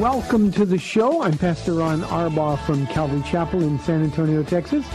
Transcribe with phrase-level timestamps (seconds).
[0.00, 1.22] Welcome to the show.
[1.22, 4.86] I'm Pastor Ron Arbaugh from Calvary Chapel in San Antonio, Texas.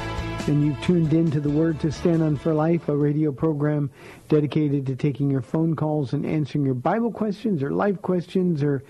[0.48, 3.92] And you've tuned in to the Word to Stand on for Life, a radio program
[4.28, 8.84] dedicated to taking your phone calls and answering your Bible questions or life questions, or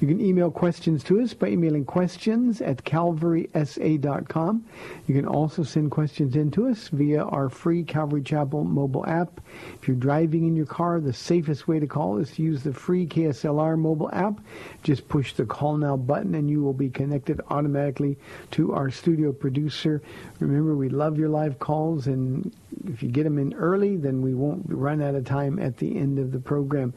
[0.00, 4.66] You can email questions to us by emailing questions at calvarysa.com.
[5.06, 9.40] You can also send questions in to us via our free Calvary Chapel mobile app.
[9.80, 12.74] If you're driving in your car, the safest way to call is to use the
[12.74, 14.40] free KSLR mobile app.
[14.82, 18.18] Just push the call now button and you will be connected automatically
[18.52, 20.02] to our studio producer.
[20.40, 22.52] Remember, we love your live calls and
[22.88, 25.96] if you get them in early, then we won't run out of time at the
[25.96, 26.94] end of the program.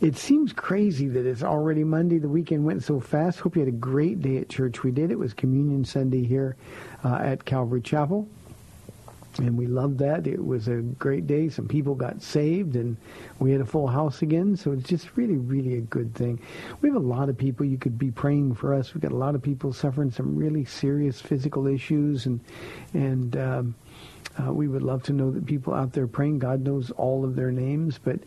[0.00, 2.18] It seems crazy that it's already Monday.
[2.18, 3.40] The weekend went so fast.
[3.40, 4.82] Hope you had a great day at church.
[4.82, 5.10] We did.
[5.10, 6.56] It was Communion Sunday here
[7.04, 8.28] uh, at Calvary Chapel.
[9.38, 10.26] And we loved that.
[10.26, 11.48] It was a great day.
[11.48, 12.96] Some people got saved, and
[13.38, 14.56] we had a full house again.
[14.56, 16.40] So it's just really, really a good thing.
[16.80, 18.92] We have a lot of people you could be praying for us.
[18.92, 22.40] We've got a lot of people suffering some really serious physical issues, and
[22.92, 23.74] and um,
[24.38, 26.40] uh, we would love to know that people out there praying.
[26.40, 28.18] God knows all of their names, but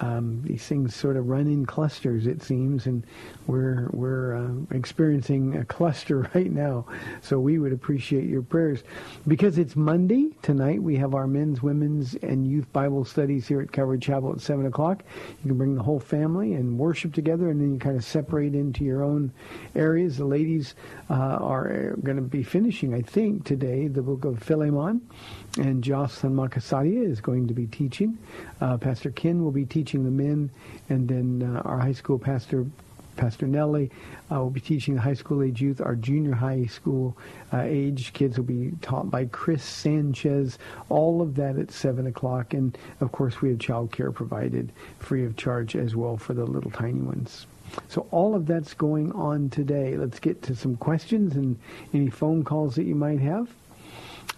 [0.00, 3.04] um, these things sort of run in clusters, it seems, and
[3.50, 6.86] we're we're uh, experiencing a cluster right now.
[7.20, 8.82] So we would appreciate your prayers
[9.26, 10.82] because it's Monday tonight.
[10.82, 14.66] We have our men's, women's, and youth Bible studies here at Calvary Chapel at seven
[14.66, 15.02] o'clock.
[15.42, 18.54] You can bring the whole family and worship together, and then you kind of separate
[18.54, 19.32] into your own
[19.74, 20.16] areas.
[20.16, 20.74] The ladies
[21.08, 25.00] uh, are going to be finishing, I think, today the book of Philemon,
[25.58, 28.16] and Jocelyn Makasadia is going to be teaching.
[28.60, 30.50] Uh, pastor Ken will be teaching the men,
[30.88, 32.66] and then uh, our high school pastor,
[33.20, 33.90] Pastor Nellie,
[34.32, 35.82] uh, will be teaching the high school age youth.
[35.82, 37.18] Our junior high school
[37.52, 40.58] uh, age kids will be taught by Chris Sanchez.
[40.88, 42.54] All of that at 7 o'clock.
[42.54, 46.46] And, of course, we have child care provided free of charge as well for the
[46.46, 47.46] little tiny ones.
[47.88, 49.98] So all of that's going on today.
[49.98, 51.58] Let's get to some questions and
[51.92, 53.50] any phone calls that you might have.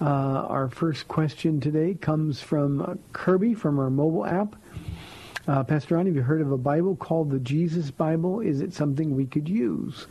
[0.01, 4.57] Uh, our first question today comes from uh, Kirby from our mobile app.
[5.49, 8.41] Uh, Pastor Ron, have you heard of a Bible called the Jesus Bible?
[8.41, 10.07] Is it something we could use?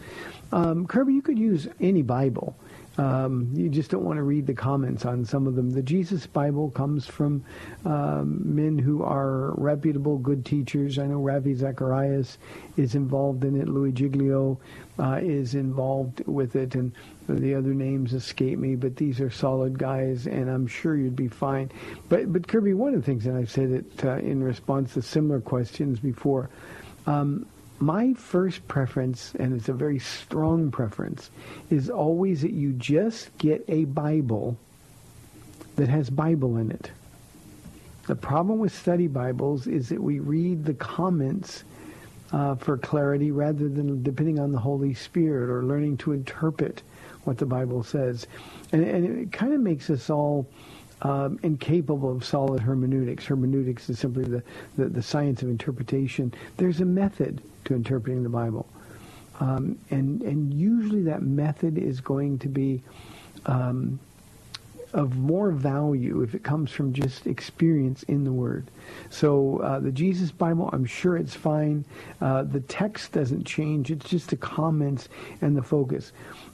[0.51, 2.53] Um, Kirby, you could use any Bible.
[3.01, 5.71] Um, you just don't want to read the comments on some of them.
[5.71, 7.43] The Jesus Bible comes from
[7.83, 10.99] um, men who are reputable, good teachers.
[10.99, 12.37] I know Ravi Zacharias
[12.77, 13.67] is involved in it.
[13.67, 14.59] Louis Giglio
[14.99, 16.91] uh, is involved with it, and
[17.27, 18.75] the other names escape me.
[18.75, 21.71] But these are solid guys, and I'm sure you'd be fine.
[22.07, 25.01] But but Kirby, one of the things, and I've said it uh, in response to
[25.01, 26.51] similar questions before.
[27.07, 27.47] Um,
[27.81, 31.31] my first preference, and it's a very strong preference,
[31.69, 34.57] is always that you just get a Bible
[35.75, 36.91] that has Bible in it.
[38.07, 41.63] The problem with study Bibles is that we read the comments
[42.31, 46.81] uh, for clarity rather than depending on the Holy Spirit or learning to interpret
[47.23, 48.27] what the Bible says.
[48.71, 50.47] And, and it kind of makes us all
[51.01, 53.25] um, incapable of solid hermeneutics.
[53.25, 54.43] Hermeneutics is simply the,
[54.77, 56.33] the, the, science of interpretation.
[56.57, 58.67] There's a method to interpreting the Bible.
[59.39, 62.83] Um, and, and usually that method is going to be
[63.47, 63.99] um,
[64.93, 68.69] of more value if it comes from just experience in the Word.
[69.09, 71.85] So uh, the Jesus Bible, I'm sure it's fine.
[72.19, 73.89] Uh, the text doesn't change.
[73.89, 75.09] It's just the comments
[75.41, 76.11] and the focus.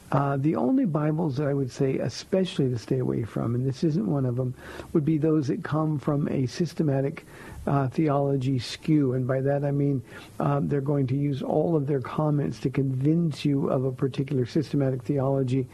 [0.09, 3.83] Uh, the only Bibles that I would say especially to stay away from, and this
[3.83, 4.53] isn't one of them,
[4.93, 7.25] would be those that come from a systematic
[7.65, 9.13] uh, theology skew.
[9.13, 10.01] And by that I mean
[10.39, 14.45] um, they're going to use all of their comments to convince you of a particular
[14.45, 15.67] systematic theology.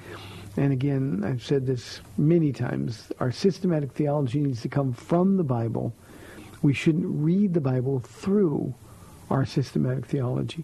[0.58, 5.44] And again, I've said this many times, our systematic theology needs to come from the
[5.44, 5.94] Bible.
[6.64, 8.74] We shouldn't read the Bible through
[9.30, 10.64] our systematic theology.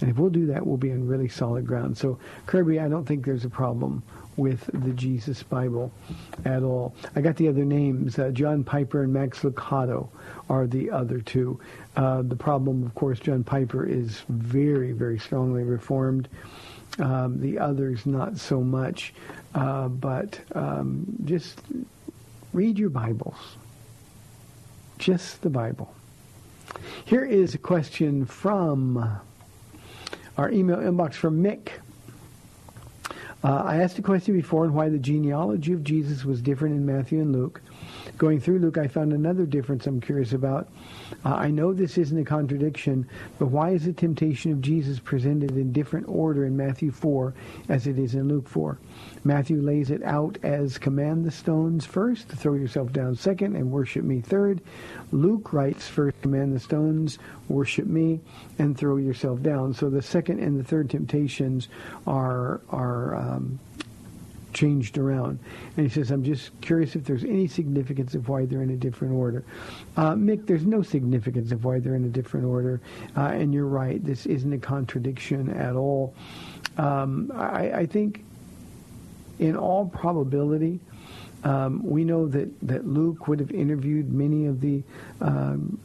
[0.00, 1.98] And if we'll do that, we'll be on really solid ground.
[1.98, 4.02] So, Kirby, I don't think there's a problem
[4.36, 5.92] with the Jesus Bible
[6.44, 6.94] at all.
[7.14, 8.18] I got the other names.
[8.18, 10.08] Uh, John Piper and Max Lucado
[10.48, 11.60] are the other two.
[11.96, 16.28] Uh, the problem, of course, John Piper is very, very strongly reformed.
[16.98, 19.12] Um, the others, not so much.
[19.54, 21.60] Uh, but um, just
[22.52, 23.36] read your Bibles.
[24.98, 25.94] Just the Bible.
[27.04, 29.20] Here is a question from
[30.40, 31.68] our email inbox from Mick.
[33.44, 36.86] Uh, I asked a question before on why the genealogy of Jesus was different in
[36.86, 37.60] Matthew and Luke.
[38.20, 40.68] Going through Luke, I found another difference I'm curious about.
[41.24, 43.08] Uh, I know this isn't a contradiction,
[43.38, 47.32] but why is the temptation of Jesus presented in different order in Matthew 4
[47.70, 48.78] as it is in Luke 4?
[49.24, 54.04] Matthew lays it out as command the stones first, throw yourself down second, and worship
[54.04, 54.60] me third.
[55.12, 57.18] Luke writes first, command the stones,
[57.48, 58.20] worship me,
[58.58, 59.72] and throw yourself down.
[59.72, 61.68] So the second and the third temptations
[62.06, 63.58] are are um,
[64.52, 65.38] changed around.
[65.76, 68.76] And he says, I'm just curious if there's any significance of why they're in a
[68.76, 69.44] different order.
[69.96, 72.80] Uh, Mick, there's no significance of why they're in a different order.
[73.16, 76.14] Uh, and you're right, this isn't a contradiction at all.
[76.78, 78.24] Um, I, I think
[79.38, 80.80] in all probability,
[81.44, 84.82] um, we know that, that Luke would have interviewed many of the
[85.20, 85.78] um,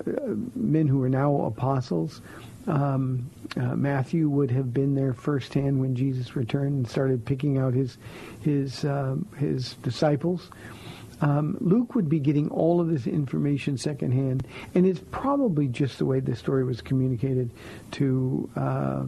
[0.55, 2.21] men who are now apostles.
[2.67, 7.73] Um, uh, Matthew would have been there firsthand when Jesus returned and started picking out
[7.73, 7.97] his
[8.41, 10.49] his uh, his disciples.
[11.21, 16.05] Um, Luke would be getting all of this information secondhand, and it's probably just the
[16.05, 17.51] way the story was communicated
[17.91, 19.03] to uh,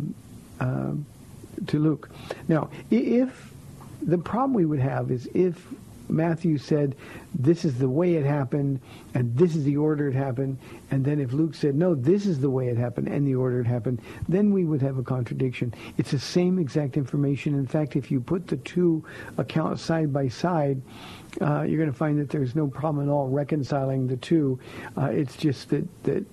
[1.68, 2.10] to Luke.
[2.48, 3.54] Now, if
[4.02, 5.68] the problem we would have is if
[6.10, 6.96] Matthew said,
[7.34, 8.80] this is the way it happened,
[9.14, 10.58] and this is the order it happened,
[10.92, 13.60] and then if Luke said, no, this is the way it happened and the order
[13.62, 15.74] it happened, then we would have a contradiction.
[15.98, 17.54] It's the same exact information.
[17.54, 19.04] In fact, if you put the two
[19.38, 20.82] accounts side by side,
[21.42, 24.60] uh, you're going to find that there's no problem at all reconciling the two.
[24.98, 26.26] Uh, it's just that, that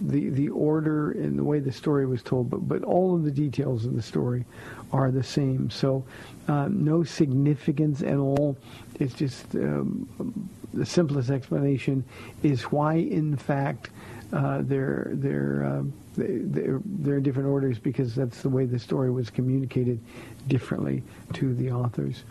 [0.00, 3.30] the the order and the way the story was told, but but all of the
[3.30, 4.44] details of the story
[4.92, 5.70] are the same.
[5.70, 6.04] So
[6.48, 8.56] uh, no significance at all.
[9.00, 12.04] It's just um, the simplest explanation
[12.42, 13.90] is why, in fact,
[14.32, 15.82] uh, they're they're, uh,
[16.16, 20.00] they're in different orders because that's the way the story was communicated
[20.48, 21.02] differently
[21.34, 22.24] to the authors.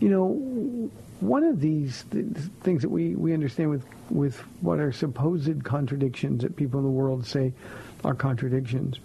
[0.00, 0.90] You know,
[1.20, 2.26] one of these th-
[2.62, 6.90] things that we, we understand with with what are supposed contradictions that people in the
[6.90, 7.52] world say
[8.04, 8.98] are contradictions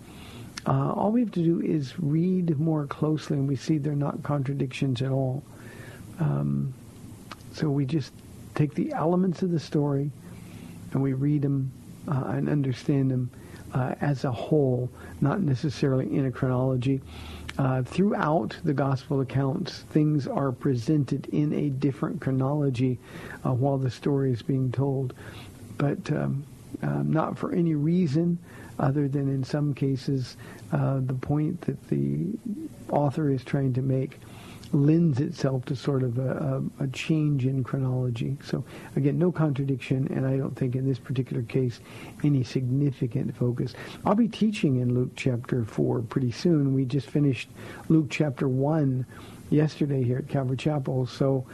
[0.68, 4.24] uh, all we have to do is read more closely, and we see they're not
[4.24, 5.44] contradictions at all.
[6.20, 6.74] Um,
[7.54, 8.12] so we just
[8.56, 10.12] take the elements of the story,
[10.92, 11.72] and we read them
[12.08, 13.30] uh, and understand them
[13.74, 14.90] uh, as a whole,
[15.22, 17.02] not necessarily in a chronology.
[17.58, 23.00] Uh, throughout the gospel accounts, things are presented in a different chronology
[23.46, 25.14] uh, while the story is being told,
[25.78, 26.44] but um,
[26.84, 28.38] uh, not for any reason
[28.80, 30.36] other than in some cases
[30.74, 32.28] uh, the point that the
[32.90, 34.20] author is trying to make
[34.76, 38.38] lends itself to sort of a, a, a, change in chronology.
[38.44, 38.64] So
[38.96, 41.80] again, no contradiction, and I don't think in this particular case
[42.24, 43.74] any significant focus.
[44.06, 46.74] I'll be teaching in Luke chapter 4 pretty soon.
[46.74, 47.50] We just finished
[47.88, 49.06] Luke chapter 1
[49.50, 51.46] yesterday here at Calvary Chapel, so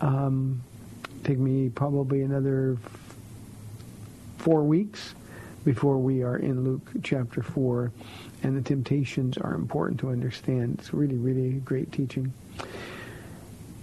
[0.00, 0.62] um,
[1.24, 3.14] take me probably another f-
[4.38, 5.14] four weeks
[5.64, 7.90] before we are in Luke chapter 4.
[8.44, 10.76] And the temptations are important to understand.
[10.78, 12.32] It's really, really great teaching.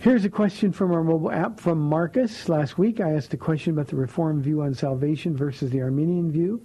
[0.05, 2.47] Here's a question from our mobile app from Marcus.
[2.47, 6.31] Last week I asked a question about the Reformed view on salvation versus the Arminian
[6.31, 6.61] view.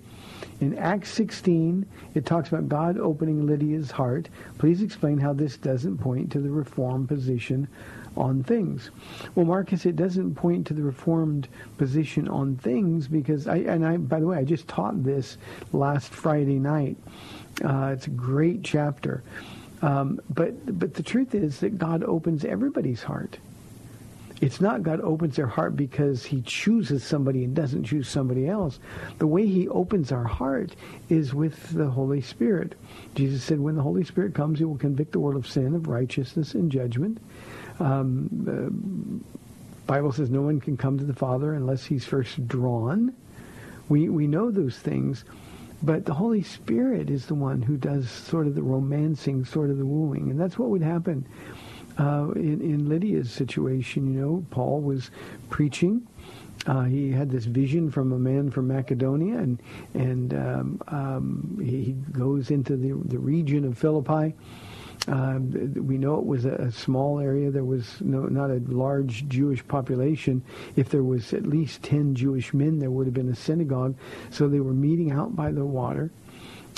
[0.60, 4.28] In Acts 16, it talks about God opening Lydia's heart.
[4.58, 7.66] Please explain how this doesn't point to the Reformed position
[8.14, 8.90] on things.
[9.34, 11.48] Well, Marcus, it doesn't point to the Reformed
[11.78, 15.38] position on things because I, and I, by the way, I just taught this
[15.72, 16.98] last Friday night.
[17.64, 19.22] Uh, it's a great chapter.
[19.82, 23.38] Um, but, but the truth is that God opens everybody's heart.
[24.40, 28.78] It's not God opens their heart because he chooses somebody and doesn't choose somebody else.
[29.18, 30.74] The way he opens our heart
[31.10, 32.74] is with the Holy Spirit.
[33.14, 35.88] Jesus said, when the Holy Spirit comes, he will convict the world of sin, of
[35.88, 37.18] righteousness, and judgment.
[37.80, 38.72] Um, the
[39.86, 43.14] Bible says no one can come to the Father unless he's first drawn.
[43.90, 45.24] We, we know those things.
[45.82, 49.78] But the Holy Spirit is the one who does sort of the romancing, sort of
[49.78, 50.30] the wooing.
[50.30, 51.26] And that's what would happen
[52.00, 55.10] uh, in, in Lydia's situation, you know, Paul was
[55.50, 56.06] preaching.
[56.66, 59.62] Uh, he had this vision from a man from Macedonia, and
[59.94, 64.34] and um, um, he, goes into the the region of Philippi.
[65.08, 67.50] Uh, we know it was a, a, small area.
[67.50, 70.42] There was no, not a large Jewish population.
[70.76, 73.96] If there was at least 10 Jewish men, there would have been a synagogue.
[74.30, 76.10] So they were meeting out by the water,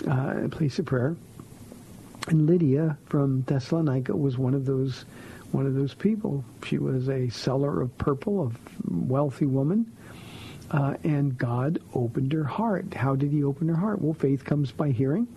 [0.08, 1.16] uh, a place of prayer.
[2.28, 5.04] And Lydia from Thessalonica was one of those
[5.50, 6.44] one of those people.
[6.64, 8.50] She was a seller of purple, a
[8.90, 9.92] wealthy woman.
[10.70, 12.94] Uh, and God opened her heart.
[12.94, 14.00] How did he open her heart?
[14.00, 15.28] Well, faith comes by hearing,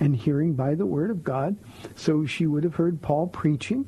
[0.00, 1.56] and hearing by the word of God.
[1.94, 3.86] So she would have heard Paul preaching,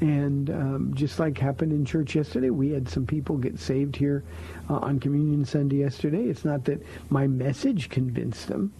[0.00, 4.22] and um, just like happened in church yesterday, we had some people get saved here
[4.70, 6.24] uh, on Communion Sunday yesterday.
[6.24, 8.72] It's not that my message convinced them.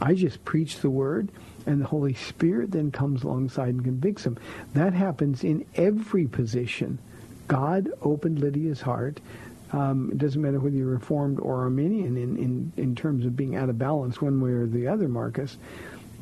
[0.00, 1.30] I just preached the word,
[1.66, 4.38] and the Holy Spirit then comes alongside and convicts them.
[4.74, 6.98] That happens in every position.
[7.48, 9.20] God opened Lydia's heart.
[9.72, 13.56] Um, it doesn't matter whether you're Reformed or Arminian in, in, in terms of being
[13.56, 15.56] out of balance one way or the other, Marcus.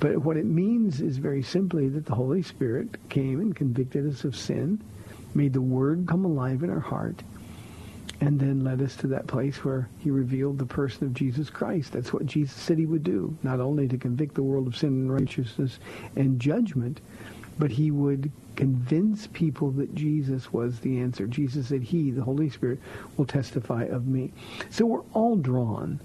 [0.01, 4.25] But what it means is very simply that the Holy Spirit came and convicted us
[4.25, 4.83] of sin,
[5.35, 7.23] made the Word come alive in our heart,
[8.21, 11.93] and then led us to that place where he revealed the person of Jesus Christ.
[11.93, 14.89] That's what Jesus said he would do, not only to convict the world of sin
[14.89, 15.79] and righteousness
[16.17, 17.01] and judgment,
[17.59, 21.27] but he would convince people that Jesus was the answer.
[21.27, 22.81] Jesus said, he, the Holy Spirit,
[23.17, 24.33] will testify of me.
[24.71, 26.01] So we're all drawn.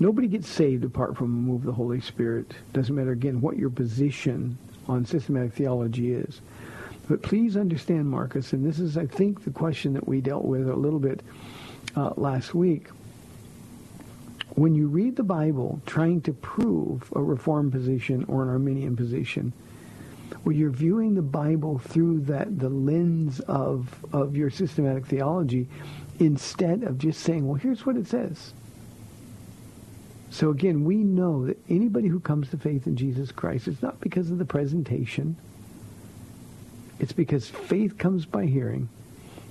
[0.00, 2.52] Nobody gets saved apart from a move of the Holy Spirit.
[2.72, 6.40] Doesn't matter, again, what your position on systematic theology is.
[7.08, 10.68] But please understand, Marcus, and this is, I think, the question that we dealt with
[10.68, 11.22] a little bit
[11.96, 12.88] uh, last week.
[14.50, 19.52] When you read the Bible trying to prove a Reformed position or an Arminian position,
[20.44, 25.68] well, you're viewing the Bible through that the lens of of your systematic theology,
[26.18, 28.52] instead of just saying, "Well, here's what it says."
[30.30, 34.00] So again, we know that anybody who comes to faith in Jesus Christ, it's not
[34.00, 35.36] because of the presentation.
[36.98, 38.88] It's because faith comes by hearing,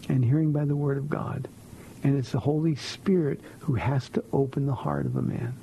[0.10, 1.48] and hearing by the Word of God.
[2.04, 5.54] And it's the Holy Spirit who has to open the heart of a man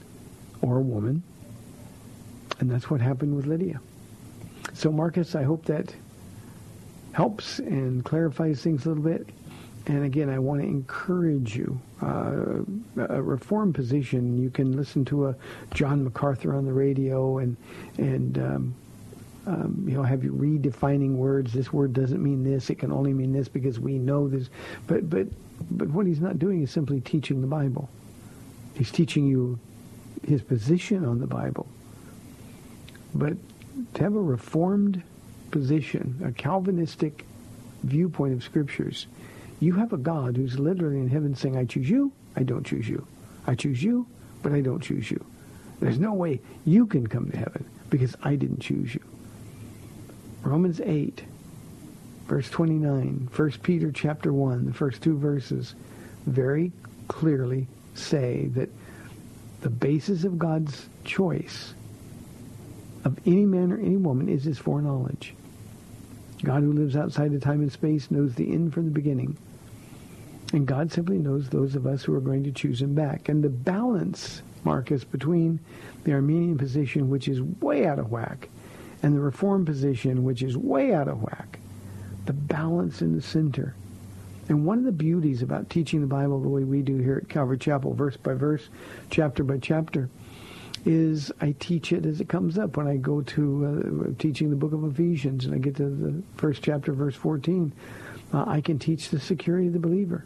[0.62, 1.22] or a woman.
[2.58, 3.80] And that's what happened with Lydia.
[4.72, 5.94] So, Marcus, I hope that
[7.12, 9.28] helps and clarifies things a little bit.
[9.86, 11.78] And again, I want to encourage you.
[12.00, 12.62] Uh,
[12.96, 15.36] a reform position, you can listen to a
[15.74, 17.56] John MacArthur on the radio and
[17.98, 18.74] and um,
[19.46, 21.52] um, you know, have you redefining words.
[21.52, 22.70] This word doesn't mean this.
[22.70, 24.48] It can only mean this because we know this.
[24.86, 25.26] But but
[25.70, 27.88] but what he's not doing is simply teaching the Bible.
[28.74, 29.58] He's teaching you
[30.26, 31.66] his position on the Bible.
[33.14, 33.36] But
[33.94, 35.02] to have a reformed
[35.50, 37.26] position, a Calvinistic
[37.82, 39.06] viewpoint of scriptures,
[39.64, 42.88] you have a God who's literally in heaven saying, I choose you, I don't choose
[42.88, 43.06] you.
[43.46, 44.06] I choose you,
[44.42, 45.24] but I don't choose you.
[45.80, 49.02] There's no way you can come to heaven because I didn't choose you.
[50.42, 51.22] Romans 8,
[52.26, 55.74] verse 29, 1 Peter chapter 1, the first two verses
[56.26, 56.72] very
[57.08, 58.68] clearly say that
[59.62, 61.74] the basis of God's choice
[63.04, 65.34] of any man or any woman is his foreknowledge.
[66.42, 69.38] God who lives outside of time and space knows the end from the beginning.
[70.54, 73.28] And God simply knows those of us who are going to choose him back.
[73.28, 75.58] And the balance, Marcus, between
[76.04, 78.48] the Arminian position, which is way out of whack,
[79.02, 81.58] and the reform position, which is way out of whack.
[82.26, 83.74] The balance in the center.
[84.48, 87.28] And one of the beauties about teaching the Bible the way we do here at
[87.28, 88.68] Calvary Chapel, verse by verse,
[89.10, 90.08] chapter by chapter,
[90.86, 92.76] is I teach it as it comes up.
[92.76, 96.22] When I go to uh, teaching the book of Ephesians and I get to the
[96.36, 97.72] first chapter, verse 14,
[98.32, 100.24] uh, I can teach the security of the believer.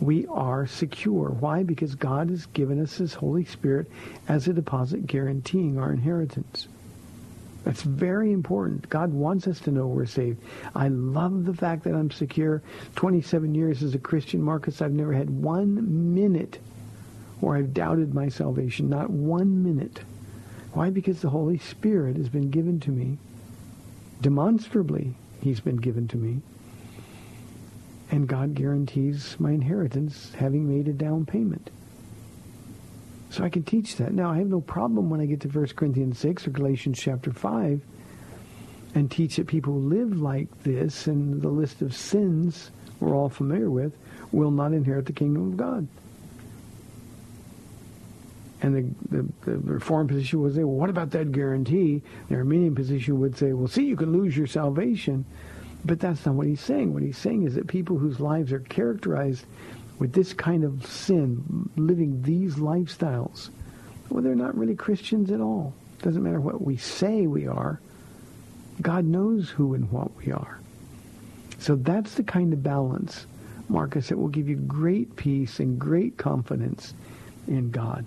[0.00, 1.30] We are secure.
[1.30, 1.62] Why?
[1.62, 3.90] Because God has given us His Holy Spirit
[4.28, 6.68] as a deposit guaranteeing our inheritance.
[7.64, 8.88] That's very important.
[8.88, 10.40] God wants us to know we're saved.
[10.74, 12.62] I love the fact that I'm secure.
[12.94, 16.58] 27 years as a Christian, Marcus, I've never had one minute
[17.40, 18.88] where I've doubted my salvation.
[18.88, 20.00] Not one minute.
[20.72, 20.90] Why?
[20.90, 23.18] Because the Holy Spirit has been given to me.
[24.20, 26.40] Demonstrably, he's been given to me.
[28.10, 31.70] And God guarantees my inheritance having made a down payment.
[33.30, 34.12] So I can teach that.
[34.12, 37.30] Now, I have no problem when I get to 1 Corinthians 6 or Galatians chapter
[37.30, 37.82] 5
[38.94, 43.28] and teach that people who live like this and the list of sins we're all
[43.28, 43.92] familiar with
[44.32, 45.86] will not inherit the kingdom of God.
[48.60, 48.74] And
[49.10, 52.02] the, the, the reform position would say, well, what about that guarantee?
[52.28, 55.24] The Arminian position would say, well, see, you can lose your salvation.
[55.84, 56.92] But that's not what he's saying.
[56.92, 59.44] What he's saying is that people whose lives are characterized
[59.98, 63.50] with this kind of sin, living these lifestyles,
[64.10, 65.74] well, they're not really Christians at all.
[66.02, 67.80] Doesn't matter what we say we are.
[68.80, 70.60] God knows who and what we are.
[71.58, 73.26] So that's the kind of balance,
[73.68, 76.94] Marcus, that will give you great peace and great confidence
[77.48, 78.06] in God.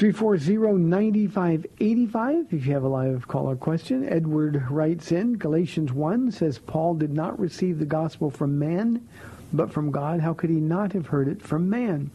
[0.00, 4.08] 340-9585 if you have a live caller question.
[4.08, 9.06] Edward writes in, Galatians 1 says, Paul did not receive the gospel from man,
[9.52, 10.20] but from God.
[10.20, 12.10] How could he not have heard it from man?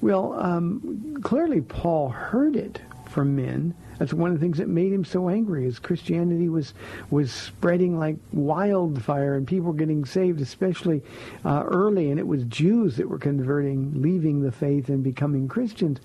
[0.00, 3.74] Well, um, clearly Paul heard it from men.
[3.98, 6.72] That's one of the things that made him so angry as Christianity was
[7.10, 11.02] was spreading like wildfire and people were getting saved, especially
[11.44, 15.98] uh, early, and it was Jews that were converting, leaving the faith and becoming Christians.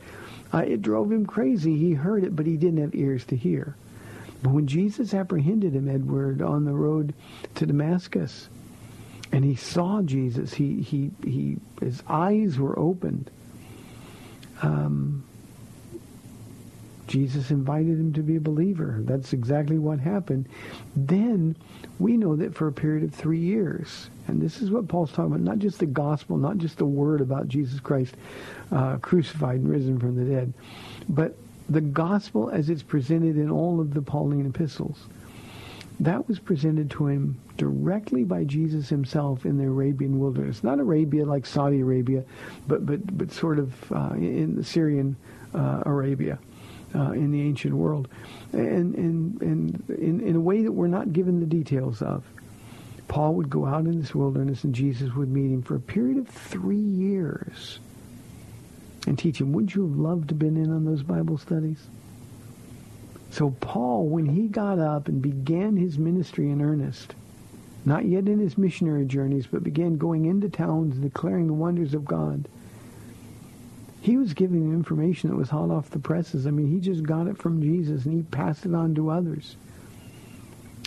[0.53, 1.77] Uh, it drove him crazy.
[1.77, 3.75] He heard it, but he didn't have ears to hear.
[4.43, 7.13] But when Jesus apprehended him, Edward, on the road
[7.55, 8.49] to Damascus,
[9.31, 13.31] and he saw Jesus, he he he his eyes were opened.
[14.61, 15.23] Um,
[17.07, 18.99] Jesus invited him to be a believer.
[19.01, 20.47] That's exactly what happened.
[20.95, 21.55] Then
[21.99, 25.33] we know that for a period of three years, and this is what Paul's talking
[25.33, 28.15] about, not just the gospel, not just the word about Jesus Christ
[28.71, 30.53] uh, crucified and risen from the dead,
[31.09, 31.35] but
[31.69, 35.05] the gospel as it's presented in all of the Pauline epistles.
[35.99, 40.63] That was presented to him directly by Jesus himself in the Arabian wilderness.
[40.63, 42.23] Not Arabia like Saudi Arabia,
[42.67, 45.15] but, but, but sort of uh, in the Syrian
[45.53, 46.39] uh, Arabia
[46.95, 48.07] uh, in the ancient world,
[48.51, 52.23] and, and, and in, in a way that we're not given the details of.
[53.07, 56.17] Paul would go out in this wilderness and Jesus would meet him for a period
[56.17, 57.79] of three years
[59.05, 59.51] and teach him.
[59.51, 61.85] Wouldn't you have loved to have been in on those Bible studies?
[63.29, 67.15] So Paul, when he got up and began his ministry in earnest,
[67.85, 71.93] not yet in his missionary journeys, but began going into towns and declaring the wonders
[71.93, 72.47] of God,
[74.03, 76.45] he was giving information that was hot off the presses.
[76.45, 79.55] I mean, he just got it from Jesus and he passed it on to others.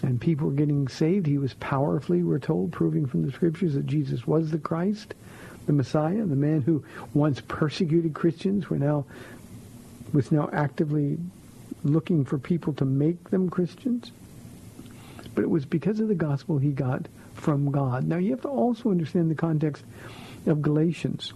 [0.02, 1.26] And people were getting saved.
[1.26, 5.14] He was powerfully, we're told, proving from the scriptures that Jesus was the Christ,
[5.64, 9.07] the Messiah, the man who once persecuted Christians were now
[10.12, 11.16] was now actively
[11.85, 14.12] looking for people to make them Christians.
[15.35, 18.05] But it was because of the gospel he got from God.
[18.05, 19.85] Now you have to also understand the context
[20.44, 21.33] of Galatians.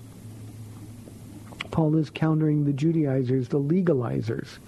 [1.71, 4.59] Paul is countering the Judaizers, the legalizers.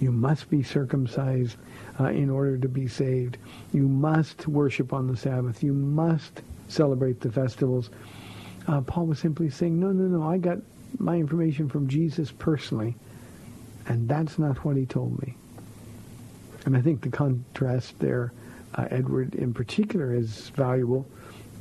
[0.00, 1.56] You must be circumcised
[1.98, 3.36] uh, in order to be saved.
[3.72, 5.62] You must worship on the Sabbath.
[5.62, 7.90] You must celebrate the festivals.
[8.66, 10.58] Uh, Paul was simply saying, no, no, no, I got
[10.98, 12.94] my information from Jesus personally,
[13.86, 15.34] and that's not what he told me.
[16.64, 18.32] And I think the contrast there,
[18.74, 21.06] uh, Edward in particular, is valuable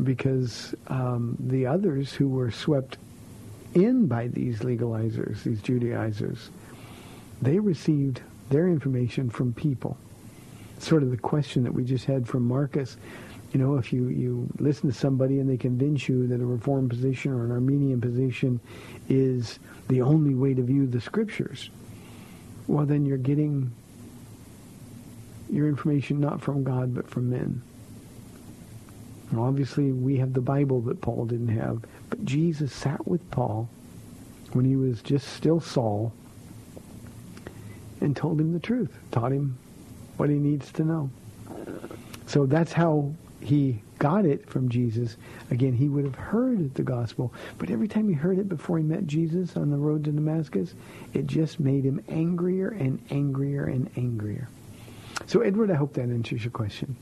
[0.04, 2.97] because um, the others who were swept
[3.73, 6.49] in by these legalizers, these Judaizers.
[7.41, 9.97] They received their information from people.
[10.79, 12.97] Sort of the question that we just had from Marcus.
[13.53, 16.89] You know, if you, you listen to somebody and they convince you that a Reformed
[16.89, 18.60] position or an Arminian position
[19.08, 21.69] is the only way to view the Scriptures,
[22.67, 23.71] well, then you're getting
[25.49, 27.62] your information not from God but from men.
[29.31, 31.83] And obviously, we have the Bible that Paul didn't have.
[32.09, 33.69] But Jesus sat with Paul
[34.53, 36.11] when he was just still Saul
[38.01, 39.57] and told him the truth, taught him
[40.17, 41.09] what he needs to know.
[42.25, 45.17] So that's how he got it from Jesus.
[45.51, 48.83] Again, he would have heard the gospel, but every time he heard it before he
[48.83, 50.73] met Jesus on the road to Damascus,
[51.13, 54.47] it just made him angrier and angrier and angrier.
[55.27, 56.95] So, Edward, I hope that answers your question.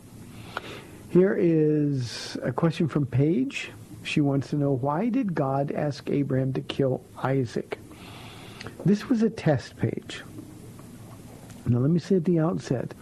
[1.10, 3.72] Here is a question from Paige.
[4.04, 7.80] She wants to know why did God ask Abraham to kill Isaac?
[8.86, 10.24] This was a test Paige.
[11.65, 12.93] Now, let me say at the outset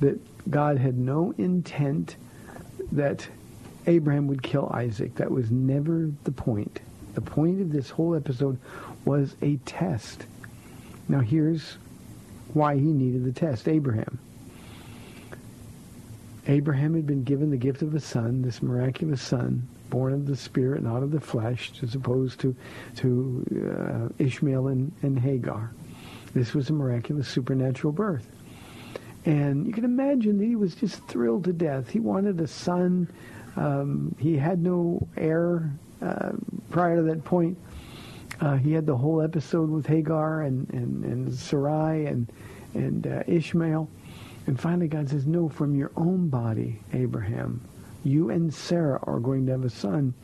[0.00, 0.18] that
[0.50, 2.16] God had no intent
[2.92, 3.26] that
[3.86, 5.14] Abraham would kill Isaac.
[5.16, 6.80] That was never the point.
[7.14, 8.58] The point of this whole episode
[9.04, 10.24] was a test.
[11.08, 11.78] Now, here's
[12.52, 13.68] why he needed the test.
[13.68, 14.18] Abraham.
[16.48, 20.34] Abraham had been given the gift of a son, this miraculous son, born of the
[20.34, 22.56] Spirit, not of the flesh, as opposed to,
[22.96, 25.72] to uh, Ishmael and, and Hagar.
[26.32, 28.26] This was a miraculous supernatural birth.
[29.26, 31.90] And you can imagine that he was just thrilled to death.
[31.90, 33.10] He wanted a son.
[33.56, 36.32] Um, he had no heir uh,
[36.70, 37.58] prior to that point.
[38.40, 42.30] Uh, he had the whole episode with Hagar and, and, and Sarai and,
[42.72, 43.90] and uh, Ishmael.
[44.48, 47.60] And finally God says, no, from your own body, Abraham,
[48.02, 50.14] you and Sarah are going to have a son.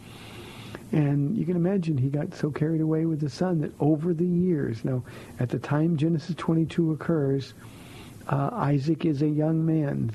[0.93, 4.25] And you can imagine he got so carried away with the son that over the
[4.25, 5.05] years, now
[5.39, 7.53] at the time Genesis 22 occurs,
[8.27, 10.11] uh, Isaac is a young man,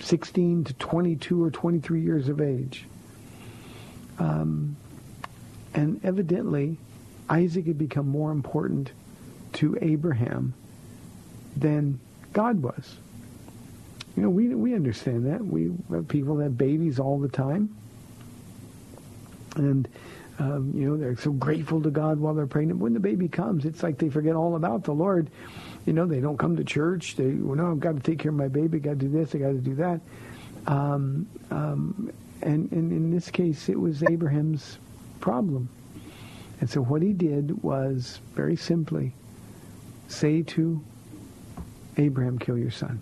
[0.00, 2.86] 16 to 22 or 23 years of age.
[4.20, 4.76] Um,
[5.74, 6.76] and evidently,
[7.28, 8.92] Isaac had become more important
[9.54, 10.54] to Abraham
[11.56, 11.98] than
[12.32, 12.98] God was.
[14.16, 15.44] You know, we we understand that.
[15.44, 17.74] We have people that have babies all the time,
[19.56, 19.88] and
[20.38, 22.80] um, you know they're so grateful to God while they're pregnant.
[22.80, 25.30] When the baby comes, it's like they forget all about the Lord.
[25.86, 27.16] You know, they don't come to church.
[27.16, 28.78] They, well, no, I've got to take care of my baby.
[28.78, 29.34] Got to do this.
[29.34, 30.00] I got to do that.
[30.66, 34.78] Um, um, and, and in this case, it was Abraham's
[35.20, 35.68] problem.
[36.60, 39.12] And so what he did was very simply
[40.06, 40.80] say to
[41.96, 43.00] Abraham, kill your son.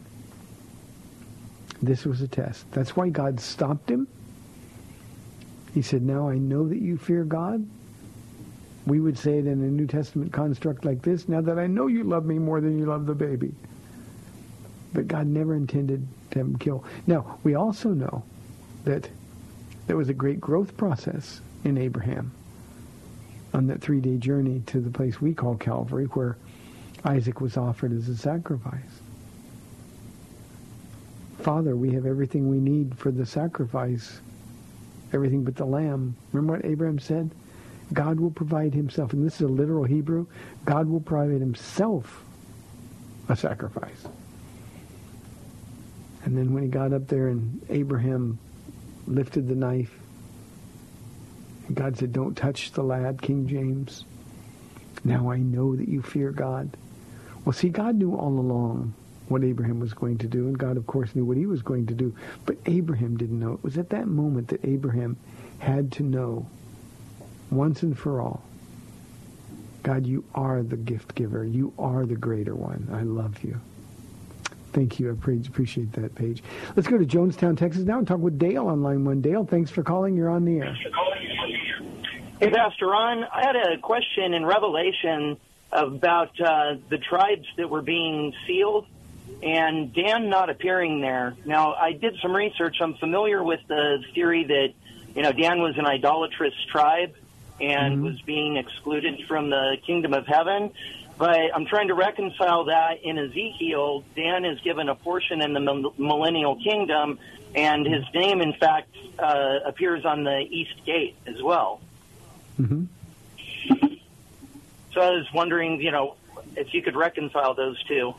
[1.82, 2.70] This was a test.
[2.72, 4.06] That's why God stopped him.
[5.72, 7.66] He said, now I know that you fear God.
[8.86, 11.86] We would say it in a New Testament construct like this, now that I know
[11.86, 13.52] you love me more than you love the baby.
[14.92, 16.84] But God never intended to have him kill.
[17.06, 18.24] Now, we also know
[18.84, 19.08] that
[19.86, 22.32] there was a great growth process in Abraham
[23.54, 26.36] on that three-day journey to the place we call Calvary, where
[27.04, 29.00] Isaac was offered as a sacrifice.
[31.40, 34.20] Father, we have everything we need for the sacrifice,
[35.12, 36.14] everything but the lamb.
[36.32, 37.30] Remember what Abraham said?
[37.92, 40.26] God will provide himself, and this is a literal Hebrew,
[40.64, 42.24] God will provide himself
[43.28, 44.06] a sacrifice.
[46.24, 48.38] And then when he got up there and Abraham
[49.06, 49.98] lifted the knife,
[51.66, 54.04] and God said, don't touch the lad, King James.
[55.04, 56.76] Now I know that you fear God.
[57.44, 58.94] Well, see, God knew all along
[59.30, 61.86] what Abraham was going to do, and God, of course, knew what he was going
[61.86, 62.14] to do.
[62.46, 63.52] But Abraham didn't know.
[63.52, 65.16] It was at that moment that Abraham
[65.58, 66.46] had to know
[67.50, 68.42] once and for all,
[69.82, 71.44] God, you are the gift giver.
[71.44, 72.88] You are the greater one.
[72.92, 73.60] I love you.
[74.72, 75.08] Thank you.
[75.08, 76.42] I appreciate that, Paige.
[76.76, 79.20] Let's go to Jonestown, Texas now and talk with Dale on line one.
[79.20, 80.16] Dale, thanks for calling.
[80.16, 80.76] You're on the air.
[82.40, 83.24] Hey, Pastor Ron.
[83.24, 85.38] I had a question in Revelation
[85.72, 88.86] about uh, the tribes that were being sealed
[89.42, 91.34] and Dan not appearing there.
[91.44, 92.76] Now, I did some research.
[92.80, 94.68] I'm familiar with the theory that,
[95.14, 97.14] you know, Dan was an idolatrous tribe
[97.60, 98.04] and mm-hmm.
[98.04, 100.72] was being excluded from the kingdom of heaven.
[101.18, 104.04] But I'm trying to reconcile that in Ezekiel.
[104.16, 107.18] Dan is given a portion in the millennial kingdom,
[107.54, 111.82] and his name, in fact, uh, appears on the east gate as well.
[112.58, 112.84] Mm-hmm.
[114.92, 116.16] So I was wondering, you know,
[116.56, 118.14] if you could reconcile those two.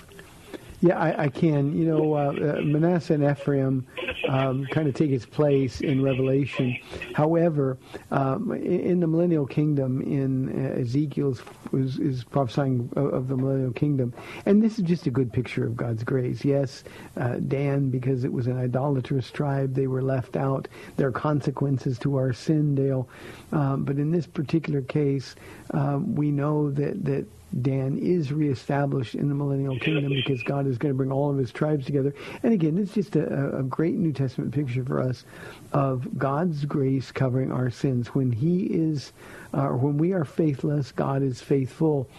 [0.82, 1.78] Yeah, I, I can.
[1.78, 3.86] You know, uh, uh, Manasseh and Ephraim
[4.28, 6.76] um, kind of take its place in Revelation.
[7.14, 7.78] However,
[8.10, 11.38] um, in, the millennial kingdom, in uh, Ezekiel
[11.74, 14.12] is, is prophesying of, of, the millennial kingdom,
[14.48, 16.44] and this is just a good picture of God's grace.
[16.44, 16.84] Yes,
[17.16, 20.68] uh, Dan, because it was an idolatrous tribe, they were left out.
[20.98, 23.08] There are consequences to our sin, Dale.
[23.52, 25.36] Um, but in this particular case,
[25.76, 27.28] um, we know that that
[27.60, 31.38] Dan is reestablished in the millennial kingdom because God is going to bring all of
[31.38, 32.14] his tribes together.
[32.44, 35.26] And again, it's just a, a great New Testament picture for us
[35.74, 38.10] of God's grace covering our sins.
[38.16, 39.12] When he is,
[39.54, 42.10] uh, when we are faithless, God is faithful.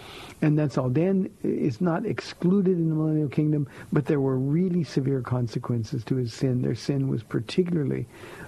[0.42, 0.90] And that's all.
[0.90, 6.16] Dan is not excluded in the millennial kingdom, but there were really severe consequences to
[6.16, 6.62] his sin.
[6.62, 8.06] Their sin was particularly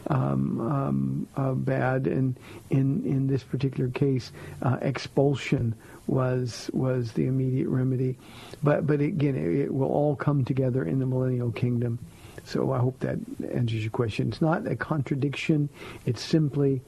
[0.09, 2.37] um, um, uh, bad, and
[2.70, 5.75] in in this particular case, uh, expulsion
[6.07, 8.17] was was the immediate remedy.
[8.62, 11.99] But but again, it, it will all come together in the millennial kingdom.
[12.45, 13.19] So I hope that
[13.53, 14.29] answers your question.
[14.29, 15.69] It's not a contradiction.
[16.05, 16.83] It's simply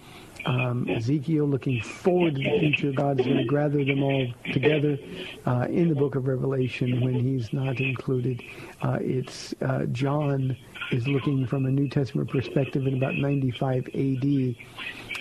[0.44, 2.92] um, Ezekiel looking forward to the future.
[2.92, 4.98] God's going to gather them all together
[5.46, 8.42] uh, in the book of Revelation when he's not included.
[8.82, 10.56] Uh, it's uh, John
[10.90, 14.54] is looking from a New Testament perspective in about 95 AD.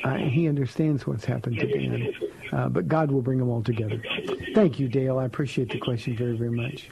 [0.03, 2.13] Uh, he understands what's happened to Dan,
[2.51, 4.01] uh, but God will bring them all together.
[4.53, 5.17] Thank you, Dale.
[5.19, 6.89] I appreciate the question very, very much.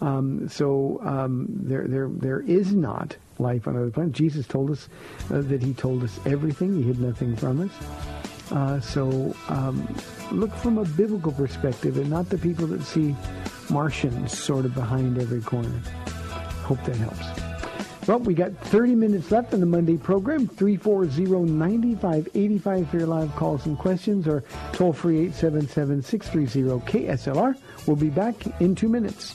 [0.00, 4.18] Um, so um, there, there, there is not life on other planets.
[4.18, 4.88] Jesus told us
[5.30, 6.76] uh, that he told us everything.
[6.76, 8.37] He hid nothing from us.
[8.50, 9.86] Uh, so um,
[10.32, 13.14] look from a biblical perspective and not the people that see
[13.70, 15.80] Martians sort of behind every corner.
[16.64, 17.48] Hope that helps.
[18.08, 20.48] Well, we got 30 minutes left in the Monday program.
[20.48, 27.58] 340-9585 for your live calls and questions or toll free 877-630-KSLR.
[27.86, 29.34] We'll be back in two minutes.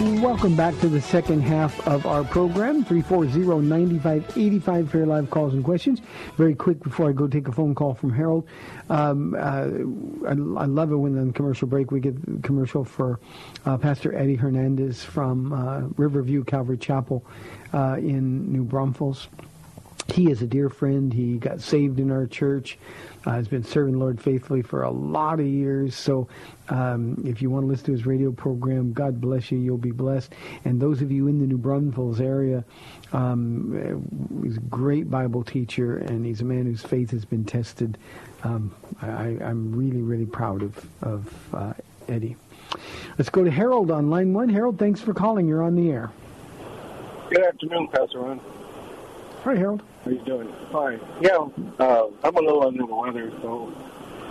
[0.00, 5.64] Welcome back to the second half of our program, 340-9585 for your live calls and
[5.64, 6.00] questions.
[6.36, 8.46] Very quick before I go take a phone call from Harold.
[8.90, 9.66] Um, uh,
[10.28, 13.18] I, I love it when on the commercial break we get a commercial for
[13.66, 17.24] uh, Pastor Eddie Hernandez from uh, Riverview Calvary Chapel
[17.72, 19.26] uh, in New Braunfels.
[20.12, 21.12] He is a dear friend.
[21.12, 22.78] He got saved in our church.
[23.28, 25.94] Uh, has been serving the Lord faithfully for a lot of years.
[25.94, 26.28] So
[26.70, 29.58] um, if you want to listen to his radio program, God bless you.
[29.58, 30.32] You'll be blessed.
[30.64, 32.64] And those of you in the New Braunfels area,
[33.12, 37.98] um, he's a great Bible teacher, and he's a man whose faith has been tested.
[38.44, 41.74] Um, I, I'm really, really proud of, of uh,
[42.08, 42.36] Eddie.
[43.18, 44.48] Let's go to Harold on line one.
[44.48, 45.46] Harold, thanks for calling.
[45.46, 46.10] You're on the air.
[47.28, 48.40] Good afternoon, Pastor Ron.
[49.48, 49.82] Hi, Harold.
[50.04, 50.52] How you doing?
[50.70, 51.00] Fine.
[51.22, 51.38] Yeah,
[51.78, 53.72] uh, I'm a little under the weather, so.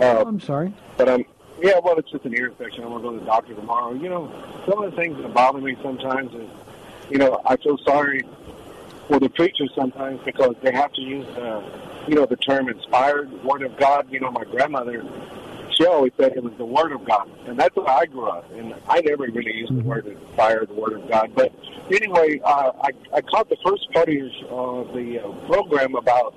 [0.00, 0.72] Uh, I'm sorry.
[0.96, 1.24] but I'm.
[1.60, 2.84] Yeah, well, it's just an ear infection.
[2.84, 3.94] I'm gonna go to the doctor tomorrow.
[3.94, 4.30] You know,
[4.70, 6.48] some of the things that bother me sometimes is,
[7.10, 8.20] you know, I feel sorry
[9.08, 11.62] for the preachers sometimes because they have to use, uh,
[12.06, 14.06] you know, the term inspired word of God.
[14.12, 15.02] You know, my grandmother,
[15.78, 18.50] she always said it was the word of God, and that's where I grew up.
[18.52, 21.30] And I never really used the word inspired, the word of God.
[21.36, 21.52] But
[21.90, 26.34] anyway, uh, I, I caught the first part of the uh, program about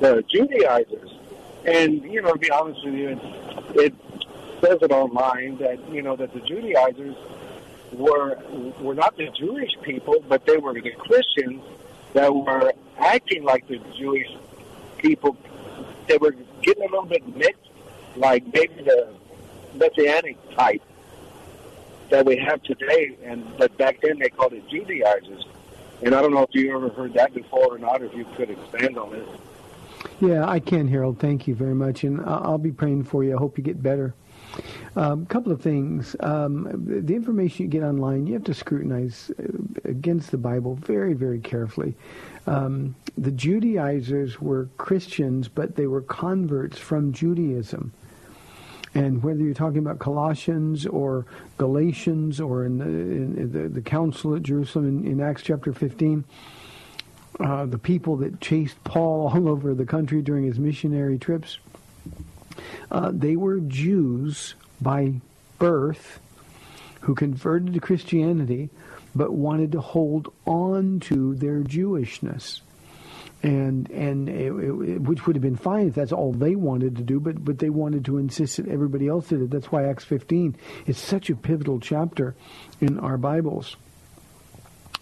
[0.00, 1.10] the Judaizers,
[1.64, 3.18] and you know, to be honest with you, it,
[3.76, 3.94] it
[4.60, 7.16] says it online that you know that the Judaizers
[7.92, 8.38] were
[8.80, 11.62] were not the Jewish people, but they were the Christians
[12.12, 14.28] that were acting like the Jewish
[14.98, 15.34] people.
[16.08, 17.70] They were getting a little bit mixed,
[18.16, 19.08] like maybe the
[19.74, 20.82] Messianic type
[22.10, 25.44] that we have today, and but back then they called it Judaizers.
[26.02, 28.50] And I don't know if you ever heard that before or not, if you could
[28.50, 29.26] expand on it.
[30.20, 31.18] Yeah, I can, Harold.
[31.18, 33.36] Thank you very much, and I'll be praying for you.
[33.36, 34.14] I hope you get better.
[34.96, 36.14] A um, couple of things.
[36.20, 39.44] Um, the information you get online, you have to scrutinize uh,
[39.88, 41.94] against the Bible very, very carefully.
[42.46, 47.92] Um, the Judaizers were Christians, but they were converts from Judaism.
[48.94, 51.24] And whether you're talking about Colossians or
[51.56, 56.24] Galatians or in the, in the, the council at Jerusalem in, in Acts chapter 15,
[57.40, 61.58] uh, the people that chased Paul all over the country during his missionary trips,
[62.90, 65.14] uh, they were Jews by
[65.58, 66.20] birth
[67.00, 68.68] who converted to Christianity
[69.14, 72.60] but wanted to hold on to their Jewishness.
[73.42, 77.02] And and it, it, which would have been fine if that's all they wanted to
[77.02, 79.50] do, but but they wanted to insist that everybody else did it.
[79.50, 80.54] That's why Acts 15
[80.86, 82.36] is such a pivotal chapter
[82.80, 83.76] in our Bibles.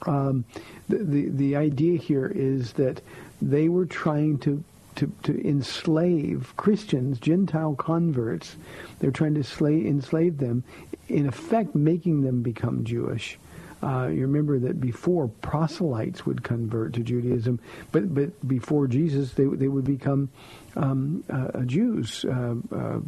[0.06, 0.46] Um,
[0.88, 3.02] the, the the idea here is that
[3.42, 4.64] they were trying to
[4.96, 8.56] to, to enslave Christians, Gentile converts.
[8.98, 10.64] They're trying to slay, enslave them,
[11.08, 13.38] in effect making them become Jewish.
[13.82, 17.58] Uh, you remember that before proselytes would convert to Judaism,
[17.92, 20.28] but but before Jesus, they they would become
[20.76, 22.24] um, uh, Jews.
[22.24, 23.00] Uh, uh,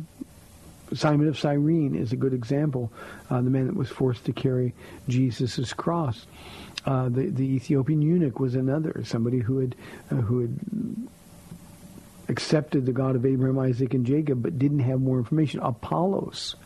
[0.94, 2.92] Simon of Cyrene is a good example,
[3.30, 4.74] uh, the man that was forced to carry
[5.08, 6.26] Jesus' cross.
[6.84, 9.76] Uh, the the Ethiopian eunuch was another, somebody who had
[10.08, 10.58] who had
[12.28, 15.60] accepted the God of Abraham, Isaac, and Jacob, but didn't have more information.
[15.60, 16.56] Apollos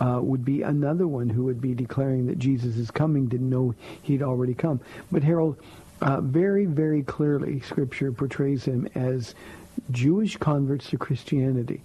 [0.00, 3.74] uh, would be another one who would be declaring that Jesus is coming, didn't know
[4.02, 4.80] he'd already come.
[5.10, 5.56] But Harold,
[6.00, 9.34] uh, very, very clearly, Scripture portrays him as
[9.90, 11.82] Jewish converts to Christianity.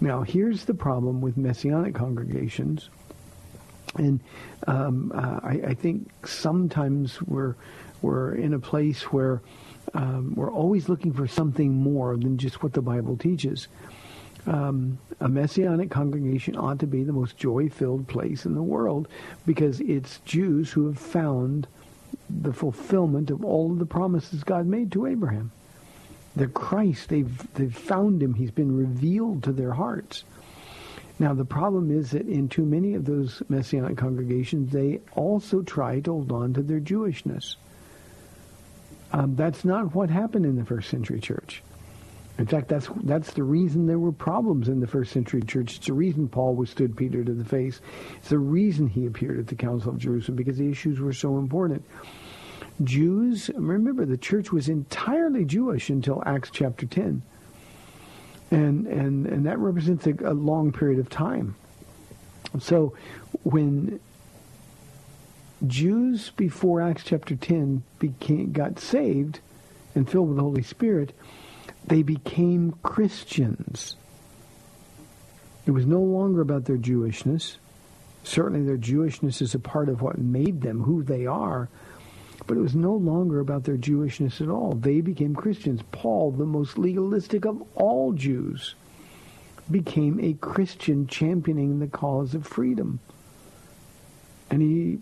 [0.00, 2.88] Now, here's the problem with Messianic congregations.
[3.96, 4.20] And
[4.66, 7.56] um, uh, I, I, think sometimes we're,
[8.02, 9.42] we're in a place where
[9.94, 13.66] um, we're always looking for something more than just what the Bible teaches
[14.46, 19.08] um, a messianic congregation ought to be the most joy-filled place in the world
[19.46, 21.66] because it's Jews who have found
[22.28, 25.50] the fulfillment of all of the promises God made to Abraham.
[26.36, 27.08] They're Christ.
[27.08, 28.34] They've, they've found him.
[28.34, 30.24] He's been revealed to their hearts.
[31.18, 36.00] Now, the problem is that in too many of those Messianic congregations, they also try
[36.00, 37.56] to hold on to their Jewishness.
[39.12, 41.62] Um, that's not what happened in the first century church.
[42.40, 45.76] In fact, that's that's the reason there were problems in the first century church.
[45.76, 47.82] It's the reason Paul withstood Peter to the face.
[48.16, 51.36] It's the reason he appeared at the Council of Jerusalem because the issues were so
[51.36, 51.84] important.
[52.82, 57.20] Jews, remember, the church was entirely Jewish until Acts chapter 10.
[58.50, 61.56] And, and, and that represents a, a long period of time.
[62.58, 62.94] So
[63.42, 64.00] when
[65.66, 69.40] Jews before Acts chapter 10 became, got saved
[69.94, 71.12] and filled with the Holy Spirit,
[71.86, 73.96] they became Christians.
[75.66, 77.56] It was no longer about their Jewishness.
[78.24, 81.68] Certainly their Jewishness is a part of what made them who they are,
[82.46, 84.74] but it was no longer about their Jewishness at all.
[84.74, 85.82] They became Christians.
[85.92, 88.74] Paul, the most legalistic of all Jews,
[89.70, 92.98] became a Christian championing the cause of freedom.
[94.50, 94.98] And he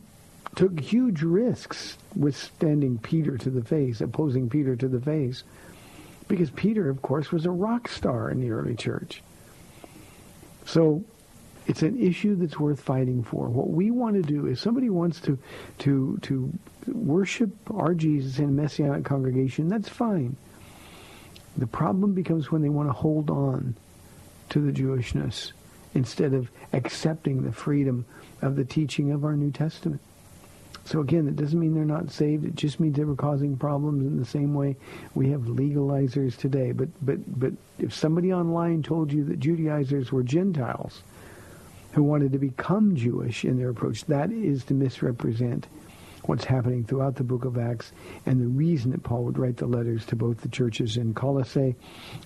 [0.54, 5.42] took huge risks withstanding Peter to the face, opposing Peter to the face.
[6.28, 9.22] Because Peter, of course, was a rock star in the early church.
[10.66, 11.02] So
[11.66, 13.48] it's an issue that's worth fighting for.
[13.48, 15.38] What we want to do is somebody wants to
[15.78, 16.52] to to
[16.86, 20.36] worship our Jesus in a messianic congregation, that's fine.
[21.56, 23.74] The problem becomes when they want to hold on
[24.50, 25.52] to the Jewishness
[25.94, 28.06] instead of accepting the freedom
[28.40, 30.00] of the teaching of our New Testament.
[30.88, 32.46] So again, it doesn't mean they're not saved.
[32.46, 34.74] It just means they were causing problems in the same way
[35.14, 36.72] we have legalizers today.
[36.72, 41.02] But but but if somebody online told you that Judaizers were Gentiles
[41.92, 45.66] who wanted to become Jewish in their approach, that is to misrepresent
[46.22, 47.92] what's happening throughout the book of Acts
[48.24, 51.76] and the reason that Paul would write the letters to both the churches in Colossae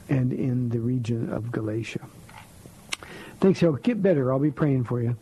[0.09, 2.01] and in the region of Galatia.
[3.41, 3.83] Thanks, Harold.
[3.83, 4.33] Get better.
[4.33, 5.17] I'll be praying for you.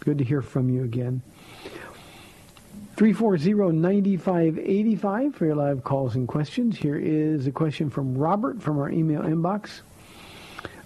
[0.00, 1.22] Good to hear from you again.
[2.96, 6.76] 340-9585 for your live calls and questions.
[6.76, 9.80] Here is a question from Robert from our email inbox.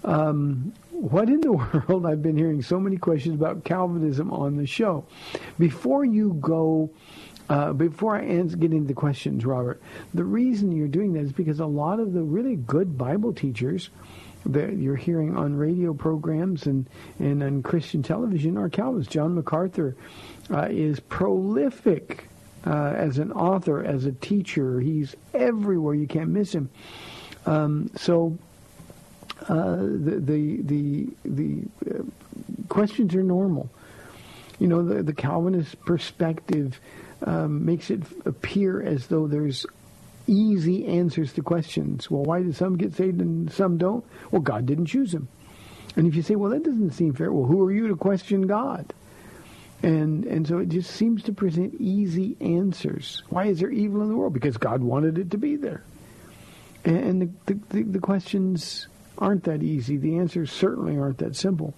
[0.05, 1.51] Um, what in the
[1.89, 2.05] world?
[2.05, 5.05] I've been hearing so many questions about Calvinism on the show.
[5.59, 6.89] Before you go,
[7.49, 9.81] uh, before I get into the questions, Robert,
[10.13, 13.89] the reason you're doing that is because a lot of the really good Bible teachers
[14.45, 16.87] that you're hearing on radio programs and,
[17.19, 19.11] and on Christian television are Calvinists.
[19.11, 19.95] John MacArthur
[20.51, 22.29] uh, is prolific
[22.65, 24.79] uh, as an author, as a teacher.
[24.79, 25.95] He's everywhere.
[25.95, 26.69] You can't miss him.
[27.45, 28.37] Um, so
[29.47, 32.03] uh, the the the, the uh,
[32.67, 33.69] questions are normal.
[34.59, 36.79] You know, the, the Calvinist perspective
[37.25, 39.65] um, makes it appear as though there's
[40.27, 42.11] easy answers to questions.
[42.11, 44.05] Well, why do some get saved and some don't?
[44.31, 45.27] Well, God didn't choose them.
[45.95, 48.43] And if you say, well, that doesn't seem fair, well, who are you to question
[48.43, 48.93] God?
[49.83, 53.23] And and so it just seems to present easy answers.
[53.29, 54.33] Why is there evil in the world?
[54.33, 55.83] Because God wanted it to be there.
[56.83, 58.87] And, and the, the, the questions
[59.17, 59.97] aren't that easy.
[59.97, 61.73] The answers certainly aren't that simple.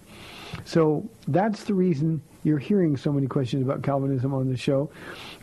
[0.66, 4.90] So that's the reason you're hearing so many questions about Calvinism on the show.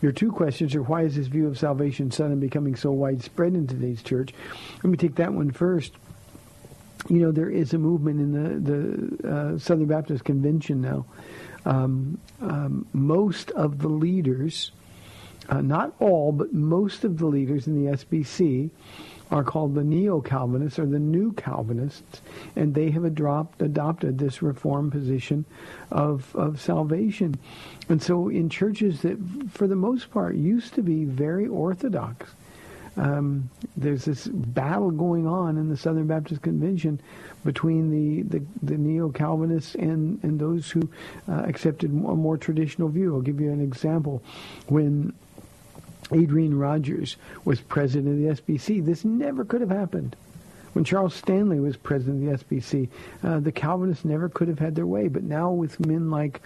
[0.00, 3.66] Your two questions are why is this view of salvation sudden becoming so widespread in
[3.66, 4.32] today's church?
[4.76, 5.92] Let me take that one first.
[7.08, 11.06] You know, there is a movement in the, the uh, Southern Baptist Convention now
[11.66, 14.70] um, um, most of the leaders,
[15.48, 18.70] uh, not all, but most of the leaders in the SBC
[19.30, 22.20] are called the Neo-Calvinists or the New Calvinists,
[22.54, 25.44] and they have adopt, adopted this reform position
[25.90, 27.36] of, of salvation.
[27.88, 29.18] And so in churches that,
[29.50, 32.32] for the most part, used to be very orthodox,
[32.96, 36.98] um, there's this battle going on in the Southern Baptist Convention
[37.44, 40.88] between the, the, the neo-Calvinists and, and those who
[41.28, 43.14] uh, accepted a more traditional view.
[43.14, 44.22] I'll give you an example.
[44.68, 45.12] When
[46.12, 48.84] Adrian Rogers was president of the SBC.
[48.84, 50.16] This never could have happened.
[50.72, 52.88] When Charles Stanley was president of the SBC,
[53.24, 55.08] uh, the Calvinists never could have had their way.
[55.08, 56.42] But now with men like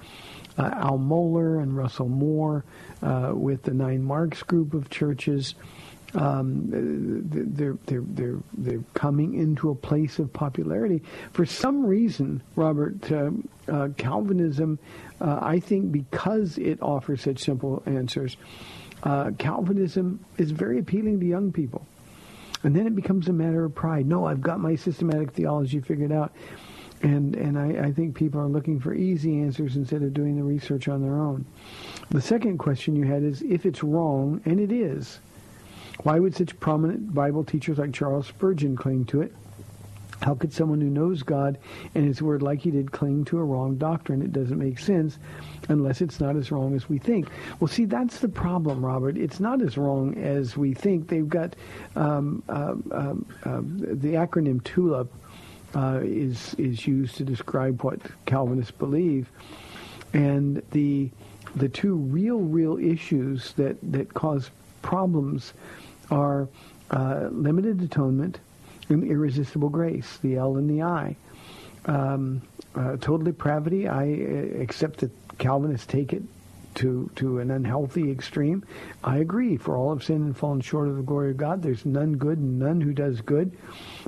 [0.56, 2.64] uh, Al Mohler and Russell Moore,
[3.02, 5.56] uh, with the Nine Marks group of churches,
[6.14, 11.02] um, they're, they're, they're, they're coming into a place of popularity.
[11.32, 13.30] For some reason, Robert, uh,
[13.68, 14.78] uh, Calvinism,
[15.20, 18.36] uh, I think because it offers such simple answers,
[19.02, 21.86] uh, Calvinism is very appealing to young people.
[22.62, 24.06] And then it becomes a matter of pride.
[24.06, 26.32] No, I've got my systematic theology figured out.
[27.02, 30.42] And, and I, I think people are looking for easy answers instead of doing the
[30.42, 31.46] research on their own.
[32.10, 35.20] The second question you had is if it's wrong, and it is,
[36.02, 39.34] why would such prominent Bible teachers like Charles Spurgeon cling to it?
[40.20, 41.58] How could someone who knows God
[41.94, 44.22] and His Word like he did cling to a wrong doctrine?
[44.22, 45.18] It doesn't make sense
[45.68, 47.28] unless it's not as wrong as we think.
[47.58, 49.16] Well, see, that's the problem, Robert.
[49.16, 51.08] It's not as wrong as we think.
[51.08, 51.56] They've got
[51.96, 55.08] um, uh, um, uh, the acronym TULIP
[55.74, 59.30] uh, is is used to describe what Calvinists believe,
[60.12, 61.10] and the
[61.56, 64.50] the two real real issues that that cause
[64.82, 65.54] problems
[66.10, 66.48] are
[66.90, 68.40] uh, limited atonement
[68.90, 71.16] irresistible grace, the L and the I.
[71.86, 72.42] Um,
[72.74, 76.22] uh, total depravity, I uh, accept that Calvinists take it
[76.76, 78.64] to, to an unhealthy extreme.
[79.02, 79.56] I agree.
[79.56, 81.62] For all have sinned and fallen short of the glory of God.
[81.62, 83.56] There's none good and none who does good.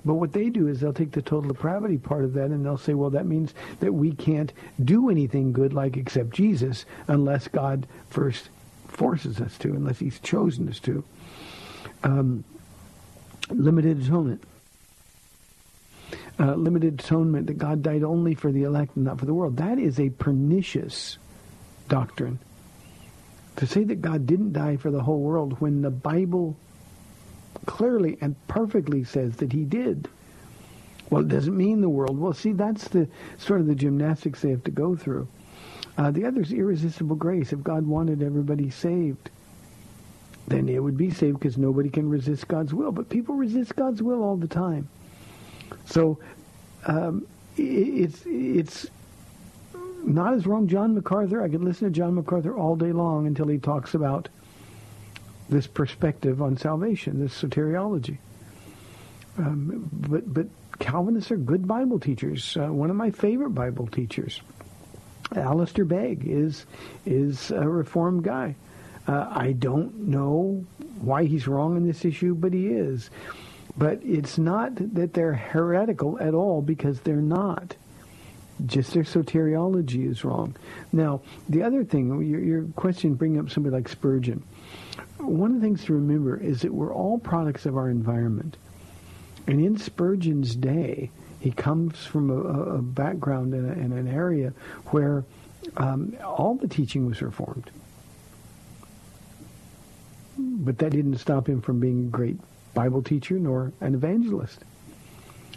[0.05, 2.79] But what they do is they'll take the total depravity part of that and they'll
[2.79, 4.53] say, well, that means that we can't
[4.85, 8.49] do anything good like accept Jesus unless God first
[8.89, 11.03] forces us to, unless he's chosen us to.
[12.05, 12.45] Um,
[13.51, 14.43] limited atonement.
[16.39, 19.57] Uh, limited atonement that God died only for the elect and not for the world.
[19.59, 21.19] That is a pernicious
[21.89, 22.39] doctrine.
[23.57, 26.57] To say that God didn't die for the whole world when the Bible
[27.67, 30.09] clearly and perfectly says that he did.
[31.11, 32.19] Well, it doesn't mean the world.
[32.19, 33.09] Well, see, that's the
[33.39, 35.29] sort of the gymnastics they have to go through.
[35.99, 37.53] Uh, the other is irresistible grace.
[37.53, 39.31] If God wanted everybody saved,
[40.49, 42.93] then it would be saved because nobody can resist God's will.
[42.93, 44.89] But people resist God's will all the time.
[45.87, 46.19] So
[46.87, 47.27] um,
[47.57, 48.87] it's it's
[50.05, 50.69] not as wrong.
[50.69, 54.29] John MacArthur, I could listen to John MacArthur all day long until he talks about
[55.49, 58.19] this perspective on salvation, this soteriology.
[59.39, 60.47] Um, but but
[60.79, 62.57] Calvinists are good Bible teachers.
[62.57, 64.41] Uh, one of my favorite Bible teachers,
[65.37, 66.67] Alistair Begg, is
[67.07, 68.57] is a Reformed guy.
[69.07, 70.65] Uh, I don't know
[71.01, 73.11] why he's wrong in this issue, but he is.
[73.77, 77.77] But it's not that they're heretical at all because they're not.
[78.67, 80.55] Just their soteriology is wrong.
[80.93, 84.43] Now, the other thing, your, your question bringing up somebody like Spurgeon.
[85.19, 88.57] One of the things to remember is that we're all products of our environment.
[89.47, 91.11] And in Spurgeon's day,
[91.41, 94.53] he comes from a, a background in, a, an area
[94.87, 95.25] where
[95.77, 97.71] um, all the teaching was reformed.
[100.39, 102.39] But that didn't stop him from being a great
[102.75, 104.61] Bible teacher nor an evangelist.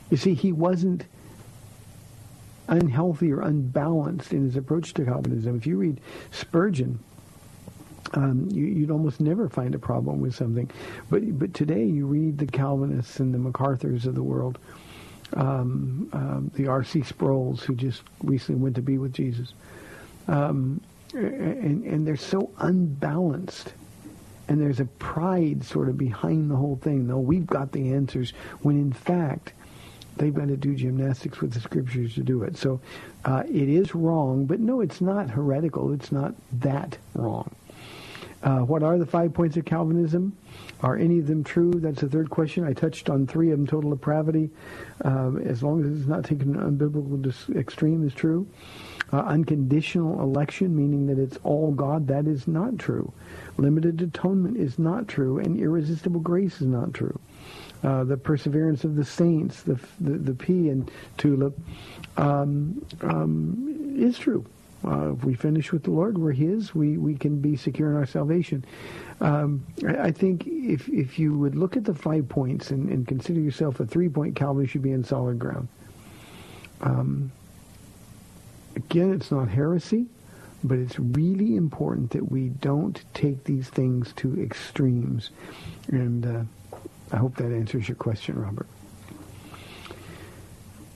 [0.10, 1.06] You see, he wasn't
[2.68, 5.56] unhealthy or unbalanced in his approach to Calvinism.
[5.56, 6.02] If you read
[6.32, 7.00] Spurgeon,
[8.14, 10.70] um, you, would almost never find a problem with something.
[11.10, 14.58] But but today you read the Calvinists and the MacArthurs of the world,
[15.34, 17.02] um, um, the R.C.
[17.02, 19.54] Sproul's who just recently went to be with Jesus,
[20.28, 20.82] um,
[21.14, 23.74] and, and they're so unbalanced
[24.48, 27.08] and there's a pride sort of behind the whole thing.
[27.08, 28.32] Though we've got the answers,
[28.62, 29.54] when in fact
[30.18, 32.58] they've got to do gymnastics with the scriptures to do it.
[32.58, 32.80] So
[33.26, 35.92] uh, it is wrong, but no, it's not heretical.
[35.94, 37.54] It's not that wrong.
[38.46, 40.32] Uh, what are the five points of Calvinism?
[40.82, 41.72] Are any of them true?
[41.74, 42.64] That's the third question.
[42.64, 43.66] I touched on three of them.
[43.66, 44.52] Total depravity,
[45.04, 48.48] um, as long as it's not taken an unbiblical extreme, is true.
[49.12, 53.12] Uh, unconditional election, meaning that it's all God, that is not true.
[53.58, 57.20] Limited atonement is not true, and irresistible grace is not true.
[57.84, 60.88] Uh, the perseverance of the saints, the the, the P in
[61.18, 61.58] TULIP,
[62.18, 64.46] um, um, is true.
[64.86, 66.76] Uh, if we finish with the Lord, we're His.
[66.76, 68.64] We we can be secure in our salvation.
[69.20, 73.08] Um, I, I think if if you would look at the five points and, and
[73.08, 75.68] consider yourself a three point Calvary, should be in solid ground.
[76.82, 77.32] Um,
[78.76, 80.06] again, it's not heresy,
[80.64, 85.32] but it's really important that we don't take these things to extremes.
[85.88, 86.78] And uh,
[87.12, 88.68] I hope that answers your question, Robert.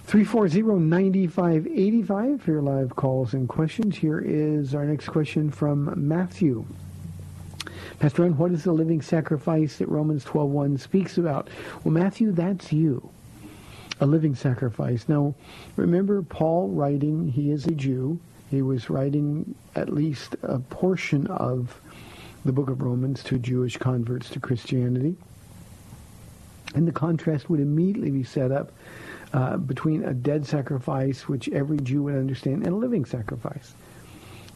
[0.09, 3.95] 340-9585 for your live calls and questions.
[3.95, 6.65] Here is our next question from Matthew.
[7.99, 11.47] Pastor Ron, what is the living sacrifice that Romans 12.1 speaks about?
[11.83, 13.07] Well, Matthew, that's you.
[13.99, 15.07] A living sacrifice.
[15.07, 15.35] Now,
[15.75, 18.19] remember Paul writing, he is a Jew.
[18.49, 21.79] He was writing at least a portion of
[22.45, 25.15] the book of Romans to Jewish converts to Christianity.
[26.73, 28.71] And the contrast would immediately be set up
[29.33, 33.73] uh, between a dead sacrifice, which every Jew would understand, and a living sacrifice.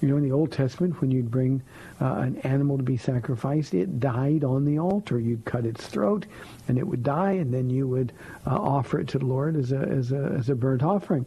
[0.01, 1.61] You know, in the Old Testament, when you'd bring
[2.01, 5.19] uh, an animal to be sacrificed, it died on the altar.
[5.19, 6.25] You'd cut its throat,
[6.67, 8.11] and it would die, and then you would
[8.45, 11.25] uh, offer it to the Lord as a as a as a burnt offering.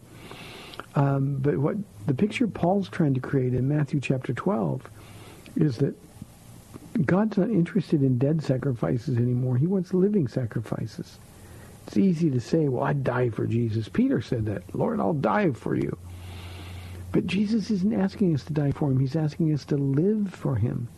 [0.94, 1.76] Um, but what
[2.07, 4.82] the picture Paul's trying to create in Matthew chapter 12
[5.57, 5.94] is that
[7.05, 9.57] God's not interested in dead sacrifices anymore.
[9.57, 11.18] He wants living sacrifices.
[11.87, 13.89] It's easy to say, well, I'd die for Jesus.
[13.89, 14.74] Peter said that.
[14.74, 15.97] Lord, I'll die for you.
[17.12, 18.99] But Jesus isn't asking us to die for him.
[18.99, 20.89] He's asking us to live for him.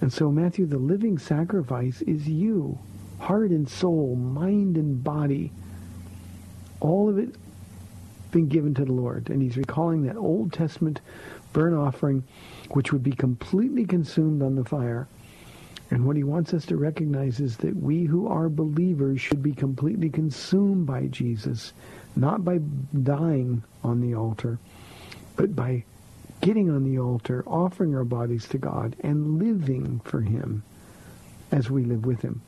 [0.00, 2.78] And so, Matthew, the living sacrifice is you.
[3.18, 5.52] Heart and soul, mind and body.
[6.80, 7.34] All of it
[8.30, 9.28] been given to the Lord.
[9.28, 11.00] And he's recalling that Old Testament
[11.52, 12.24] burnt offering,
[12.70, 15.08] which would be completely consumed on the fire.
[15.90, 19.52] And what he wants us to recognize is that we who are believers should be
[19.52, 21.72] completely consumed by Jesus,
[22.14, 22.58] not by
[23.02, 24.58] dying on the altar,
[25.34, 25.84] but by
[26.40, 30.62] getting on the altar, offering our bodies to God, and living for him
[31.50, 32.40] as we live with him.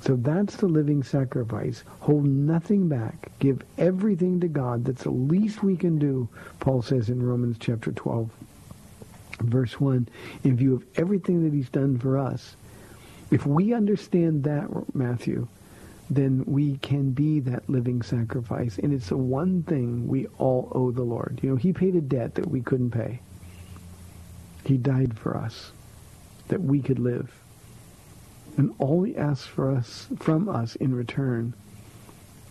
[0.00, 1.82] So that's the living sacrifice.
[2.00, 3.30] Hold nothing back.
[3.38, 4.84] Give everything to God.
[4.84, 6.28] That's the least we can do,
[6.60, 8.30] Paul says in Romans chapter 12,
[9.40, 10.08] verse 1,
[10.44, 12.56] in view of everything that he's done for us.
[13.30, 15.48] If we understand that, Matthew,
[16.10, 18.78] then we can be that living sacrifice.
[18.78, 21.40] And it's the one thing we all owe the Lord.
[21.42, 23.20] You know, he paid a debt that we couldn't pay.
[24.64, 25.72] He died for us,
[26.48, 27.32] that we could live.
[28.56, 31.54] And all he asks for us from us in return,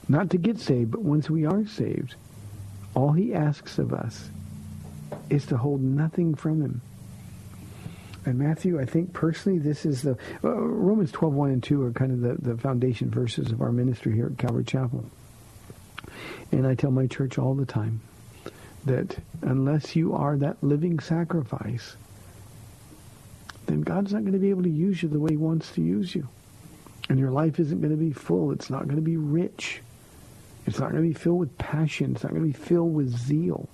[0.07, 2.15] not to get saved, but once we are saved,
[2.93, 4.29] all he asks of us
[5.29, 6.81] is to hold nothing from him.
[8.27, 11.91] And Matthew, I think personally, this is the uh, Romans 12, 1 and 2 are
[11.93, 15.05] kind of the, the foundation verses of our ministry here at Calvary Chapel.
[16.51, 18.01] And I tell my church all the time
[18.83, 21.95] that unless you are that living sacrifice,
[23.65, 25.81] then God's not going to be able to use you the way he wants to
[25.81, 26.27] use you.
[27.07, 28.51] And your life isn't going to be full.
[28.51, 29.81] It's not going to be rich.
[30.65, 32.11] It's not going to be filled with passion.
[32.11, 33.69] It's not going to be filled with zeal.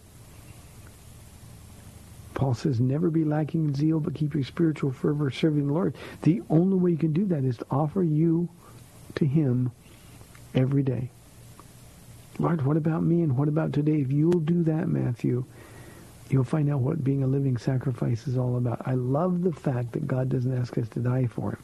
[2.34, 5.96] Paul says, never be lacking in zeal, but keep your spiritual fervor serving the Lord.
[6.24, 8.50] The only way you can do that is to offer you
[9.16, 9.72] to him
[10.56, 11.10] every day.
[12.40, 14.02] Lord, what about me and what about today?
[14.02, 15.46] If you'll do that, Matthew,
[16.30, 18.82] you'll find out what being a living sacrifice is all about.
[18.88, 21.64] I love the fact that God doesn't ask us to die for him.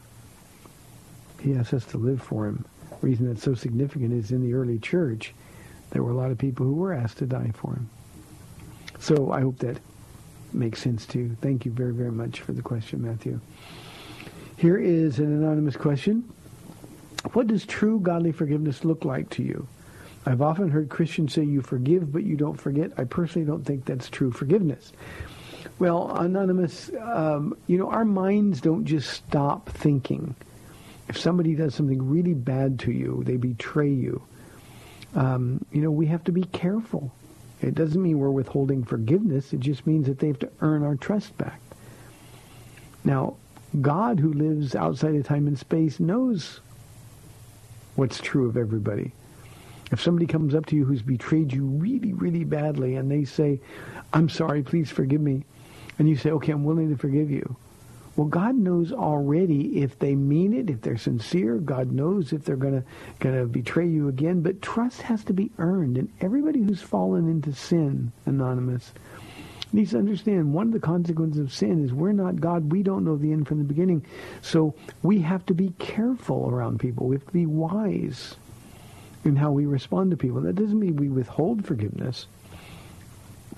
[1.41, 2.65] He asks us to live for him.
[2.91, 5.33] The reason that's so significant is in the early church,
[5.89, 7.89] there were a lot of people who were asked to die for him.
[8.99, 9.77] So I hope that
[10.53, 11.37] makes sense to you.
[11.41, 13.39] Thank you very, very much for the question, Matthew.
[14.57, 16.23] Here is an anonymous question.
[17.33, 19.67] What does true godly forgiveness look like to you?
[20.25, 22.91] I've often heard Christians say you forgive, but you don't forget.
[22.97, 24.91] I personally don't think that's true forgiveness.
[25.79, 30.35] Well, Anonymous, um, you know, our minds don't just stop thinking.
[31.07, 34.21] If somebody does something really bad to you, they betray you,
[35.15, 37.11] um, you know, we have to be careful.
[37.61, 39.53] It doesn't mean we're withholding forgiveness.
[39.53, 41.59] It just means that they have to earn our trust back.
[43.03, 43.35] Now,
[43.81, 46.61] God, who lives outside of time and space, knows
[47.95, 49.11] what's true of everybody.
[49.91, 53.59] If somebody comes up to you who's betrayed you really, really badly and they say,
[54.13, 55.45] I'm sorry, please forgive me,
[55.97, 57.55] and you say, okay, I'm willing to forgive you.
[58.19, 61.55] Well, God knows already if they mean it, if they're sincere.
[61.55, 62.83] God knows if they're going to
[63.19, 64.41] going to betray you again.
[64.41, 68.91] But trust has to be earned, and everybody who's fallen into sin, anonymous,
[69.71, 72.73] needs to understand one of the consequences of sin is we're not God.
[72.73, 74.05] We don't know the end from the beginning,
[74.41, 77.07] so we have to be careful around people.
[77.07, 78.35] We have to be wise
[79.23, 80.41] in how we respond to people.
[80.41, 82.27] That doesn't mean we withhold forgiveness.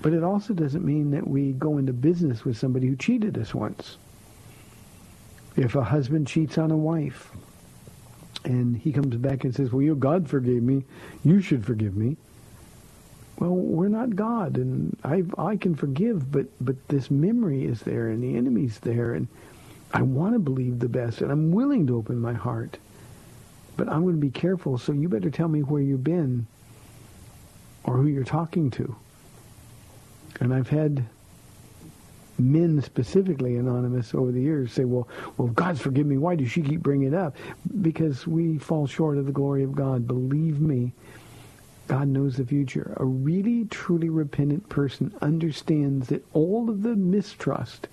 [0.02, 3.52] But it also doesn't mean that we go into business with somebody who cheated us
[3.52, 3.98] once.
[5.56, 7.30] If a husband cheats on a wife
[8.44, 10.84] and he comes back and says, well, you know, God forgave me,
[11.24, 12.16] you should forgive me.
[13.38, 18.08] Well, we're not God, and I I can forgive, but but this memory is there,
[18.08, 19.26] and the enemy's there, and
[19.92, 22.78] I want to believe the best, and I'm willing to open my heart,
[23.76, 24.78] but I'm going to be careful.
[24.78, 26.46] So you better tell me where you've been,
[27.84, 28.94] or who you're talking to.
[30.38, 31.04] And I've had
[32.38, 36.16] men specifically anonymous over the years say, well, well, God's forgive me.
[36.18, 37.36] Why does she keep bringing it up?
[37.80, 40.06] Because we fall short of the glory of God.
[40.06, 40.92] Believe me,
[41.88, 42.94] God knows the future.
[42.96, 47.88] A really, truly repentant person understands that all of the mistrust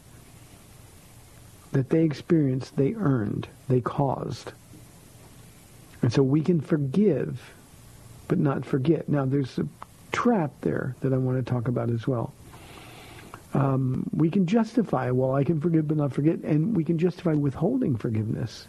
[1.72, 4.54] that they experienced, they earned, they caused.
[6.02, 7.54] And so we can forgive,
[8.28, 9.10] but not forget.
[9.10, 9.68] Now, there's a
[10.12, 12.34] trap there that I want to talk about as well.
[13.54, 17.34] Um, we can justify, well, I can forgive but not forget, and we can justify
[17.34, 18.68] withholding forgiveness.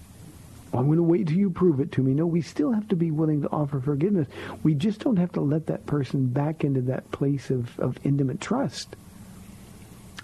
[0.72, 2.14] I'm going to wait till you prove it to me.
[2.14, 4.28] No, we still have to be willing to offer forgiveness.
[4.62, 8.40] We just don't have to let that person back into that place of, of intimate
[8.40, 8.94] trust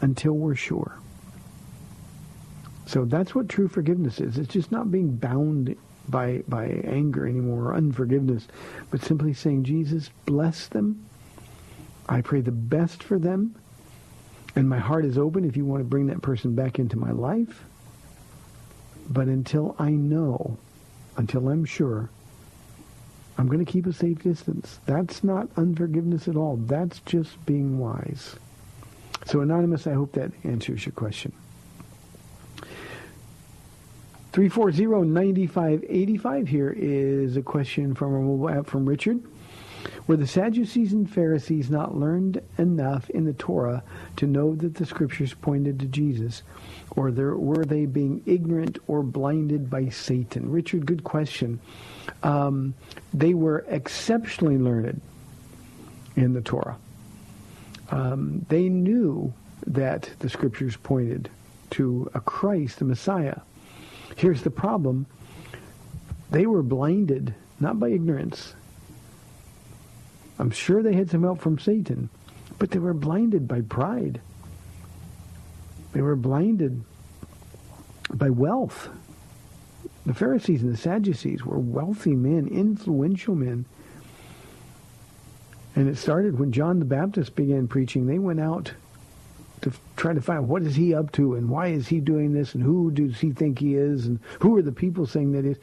[0.00, 0.98] until we're sure.
[2.86, 4.38] So that's what true forgiveness is.
[4.38, 5.74] It's just not being bound
[6.08, 8.46] by by anger anymore or unforgiveness,
[8.90, 11.04] but simply saying, Jesus, bless them.
[12.08, 13.56] I pray the best for them.
[14.56, 17.10] And my heart is open if you want to bring that person back into my
[17.10, 17.64] life.
[19.08, 20.56] But until I know,
[21.16, 22.08] until I'm sure,
[23.38, 24.80] I'm going to keep a safe distance.
[24.86, 26.56] That's not unforgiveness at all.
[26.56, 28.36] That's just being wise.
[29.26, 31.32] So, Anonymous, I hope that answers your question.
[34.32, 39.22] 340-9585 here is a question from our mobile app from Richard.
[40.06, 43.82] Were the Sadducees and Pharisees not learned enough in the Torah
[44.16, 46.42] to know that the scriptures pointed to Jesus?
[46.92, 50.50] Or were they being ignorant or blinded by Satan?
[50.50, 51.60] Richard, good question.
[52.22, 52.74] Um,
[53.12, 55.00] they were exceptionally learned
[56.14, 56.76] in the Torah.
[57.90, 59.32] Um, they knew
[59.66, 61.28] that the scriptures pointed
[61.70, 63.40] to a Christ, the Messiah.
[64.16, 65.06] Here's the problem.
[66.30, 68.54] They were blinded, not by ignorance.
[70.38, 72.08] I'm sure they had some help from Satan,
[72.58, 74.20] but they were blinded by pride.
[75.92, 76.82] They were blinded
[78.12, 78.88] by wealth.
[80.04, 83.64] The Pharisees and the Sadducees were wealthy men, influential men.
[85.74, 88.06] And it started when John the Baptist began preaching.
[88.06, 88.72] They went out
[89.62, 92.54] to try to find what is he up to and why is he doing this
[92.54, 95.56] and who does he think he is and who are the people saying that is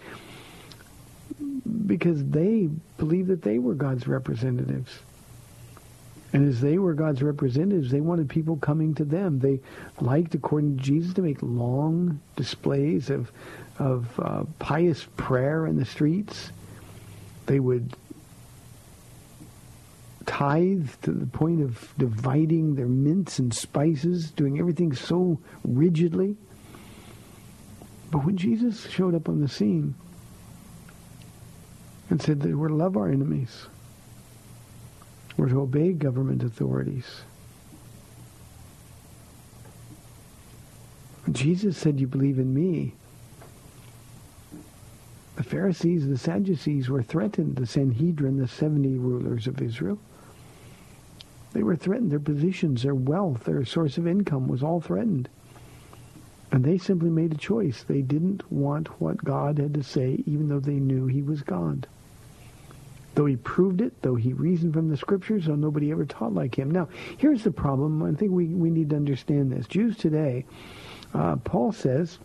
[1.86, 5.00] because they believed that they were God's representatives.
[6.32, 9.40] And as they were God's representatives, they wanted people coming to them.
[9.40, 9.60] They
[10.02, 13.32] liked, according to Jesus, to make long displays of,
[13.78, 16.52] of uh, pious prayer in the streets.
[17.46, 17.96] They would
[20.26, 26.36] tithe to the point of dividing their mints and spices, doing everything so rigidly.
[28.10, 29.94] But when Jesus showed up on the scene
[32.14, 33.66] and said that we're to love our enemies,
[35.36, 37.22] we're to obey government authorities.
[41.32, 42.94] Jesus said, you believe in me,
[45.38, 49.98] the Pharisees, the Sadducees were threatened, the Sanhedrin, the 70 rulers of Israel.
[51.54, 52.12] They were threatened.
[52.12, 55.30] Their positions, their wealth, their source of income was all threatened.
[56.52, 57.82] And they simply made a choice.
[57.82, 61.88] They didn't want what God had to say, even though they knew he was God.
[63.16, 66.58] Though he proved it, though he reasoned from the scriptures, though nobody ever taught like
[66.58, 66.72] him.
[66.72, 68.02] Now, here's the problem.
[68.02, 69.68] I think we, we need to understand this.
[69.68, 70.46] Jews today,
[71.14, 72.18] uh, Paul says,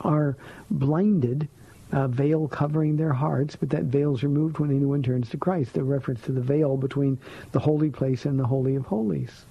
[0.00, 0.36] are
[0.70, 1.48] blinded
[1.92, 5.72] uh, veil covering their hearts, but that veil is removed when anyone turns to Christ.
[5.72, 7.18] The reference to the veil between
[7.52, 9.46] the holy place and the holy of holies,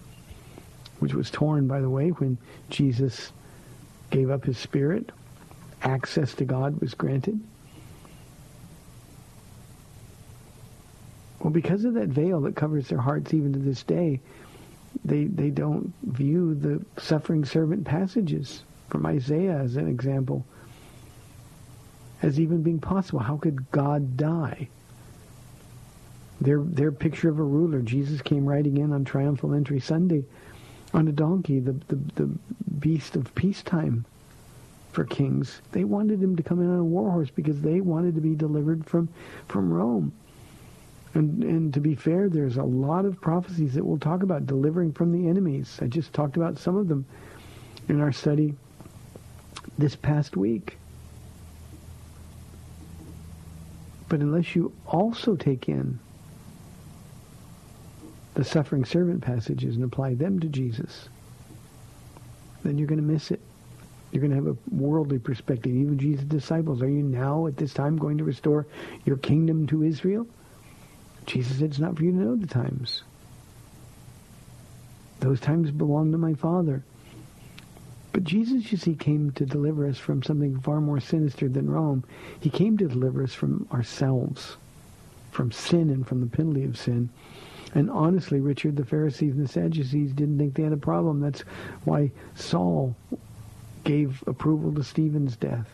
[1.00, 2.38] which was torn, by the way, when
[2.70, 3.32] Jesus
[4.12, 5.12] gave up his spirit.
[5.82, 7.40] Access to God was granted.
[11.46, 14.20] Well, because of that veil that covers their hearts even to this day,
[15.04, 20.44] they they don't view the suffering servant passages from Isaiah as an example
[22.24, 23.20] as even being possible.
[23.20, 24.70] How could God die?
[26.42, 27.82] Their their picture of a ruler.
[27.82, 30.24] Jesus came riding in on triumphal entry Sunday
[30.96, 32.30] on a donkey, the, the, the
[32.80, 34.04] beast of peacetime
[34.92, 35.62] for kings.
[35.74, 38.34] They wanted him to come in on a war horse because they wanted to be
[38.34, 39.10] delivered from,
[39.48, 40.12] from Rome.
[41.16, 44.92] And, and to be fair, there's a lot of prophecies that we'll talk about delivering
[44.92, 45.80] from the enemies.
[45.82, 47.06] I just talked about some of them
[47.88, 48.54] in our study
[49.78, 50.78] this past week.
[54.10, 56.00] But unless you also take in
[58.34, 61.08] the suffering servant passages and apply them to Jesus,
[62.64, 63.40] then you're going to miss it.
[64.12, 65.74] You're going to have a worldly perspective.
[65.74, 68.68] Even Jesus' disciples, are you now at this time going to restore
[69.06, 70.28] your kingdom to Israel?
[71.26, 73.04] Jesus said it's not for you to know the times.
[75.20, 76.84] Those times belong to my Father.
[78.12, 82.04] But Jesus, you see, came to deliver us from something far more sinister than Rome.
[82.40, 84.56] He came to deliver us from ourselves,
[85.32, 87.10] from sin and from the penalty of sin.
[87.74, 91.20] And honestly, Richard, the Pharisees and the Sadducees didn't think they had a problem.
[91.20, 91.42] That's
[91.84, 92.96] why Saul
[93.84, 95.70] gave approval to Stephen's death.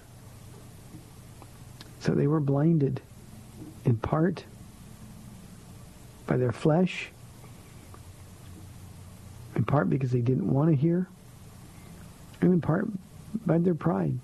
[2.00, 3.02] So they were blinded,
[3.86, 4.44] in part,
[6.32, 7.10] by their flesh,
[9.58, 11.06] in part because they didn't want to hear,
[12.40, 12.88] and in part
[13.46, 14.18] by their pride.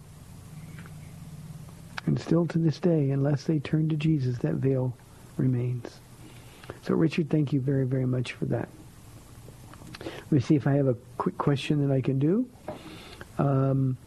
[2.05, 4.95] And still to this day, unless they turn to Jesus, that veil
[5.35, 5.99] remains.
[6.83, 8.69] So, Richard, thank you very, very much for that.
[9.99, 12.47] Let me see if I have a quick question that I can do.
[13.37, 13.97] Um,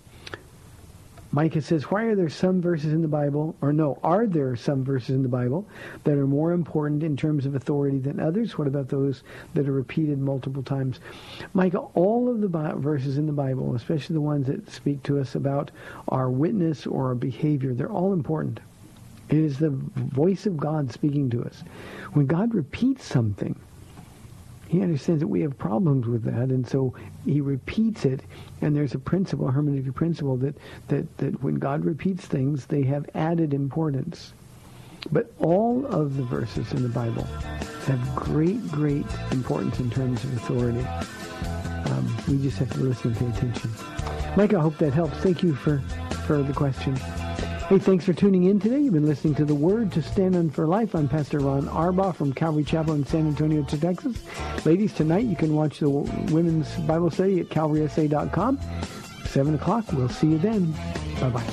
[1.33, 4.83] Micah says, why are there some verses in the Bible, or no, are there some
[4.83, 5.65] verses in the Bible
[6.03, 8.59] that are more important in terms of authority than others?
[8.59, 9.23] What about those
[9.55, 10.99] that are repeated multiple times?
[11.55, 15.37] Micah, all of the verses in the Bible, especially the ones that speak to us
[15.37, 15.71] about
[16.09, 18.59] our witness or our behavior, they're all important.
[19.29, 21.63] It is the voice of God speaking to us.
[22.15, 23.55] When God repeats something,
[24.71, 26.95] he understands that we have problems with that, and so
[27.25, 28.21] he repeats it.
[28.61, 30.55] And there's a principle, a hermeneutic principle, that,
[30.87, 34.33] that, that when God repeats things, they have added importance.
[35.11, 37.25] But all of the verses in the Bible
[37.87, 40.87] have great, great importance in terms of authority.
[41.91, 43.71] Um, we just have to listen and pay attention.
[44.37, 45.17] Mike, I hope that helps.
[45.17, 45.79] Thank you for,
[46.29, 46.97] for the question.
[47.71, 48.81] Hey, thanks for tuning in today.
[48.81, 50.93] You've been listening to The Word to Stand On for Life.
[50.93, 54.17] I'm Pastor Ron Arbaugh from Calvary Chapel in San Antonio, Texas.
[54.67, 58.59] Ladies, tonight you can watch the Women's Bible Study at calvarysa.com.
[59.25, 59.85] 7 o'clock.
[59.93, 60.73] We'll see you then.
[61.21, 61.45] Bye-bye.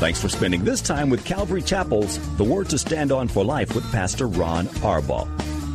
[0.00, 3.74] Thanks for spending this time with Calvary Chapel's The Word to Stand On for Life
[3.74, 5.39] with Pastor Ron Arbaugh.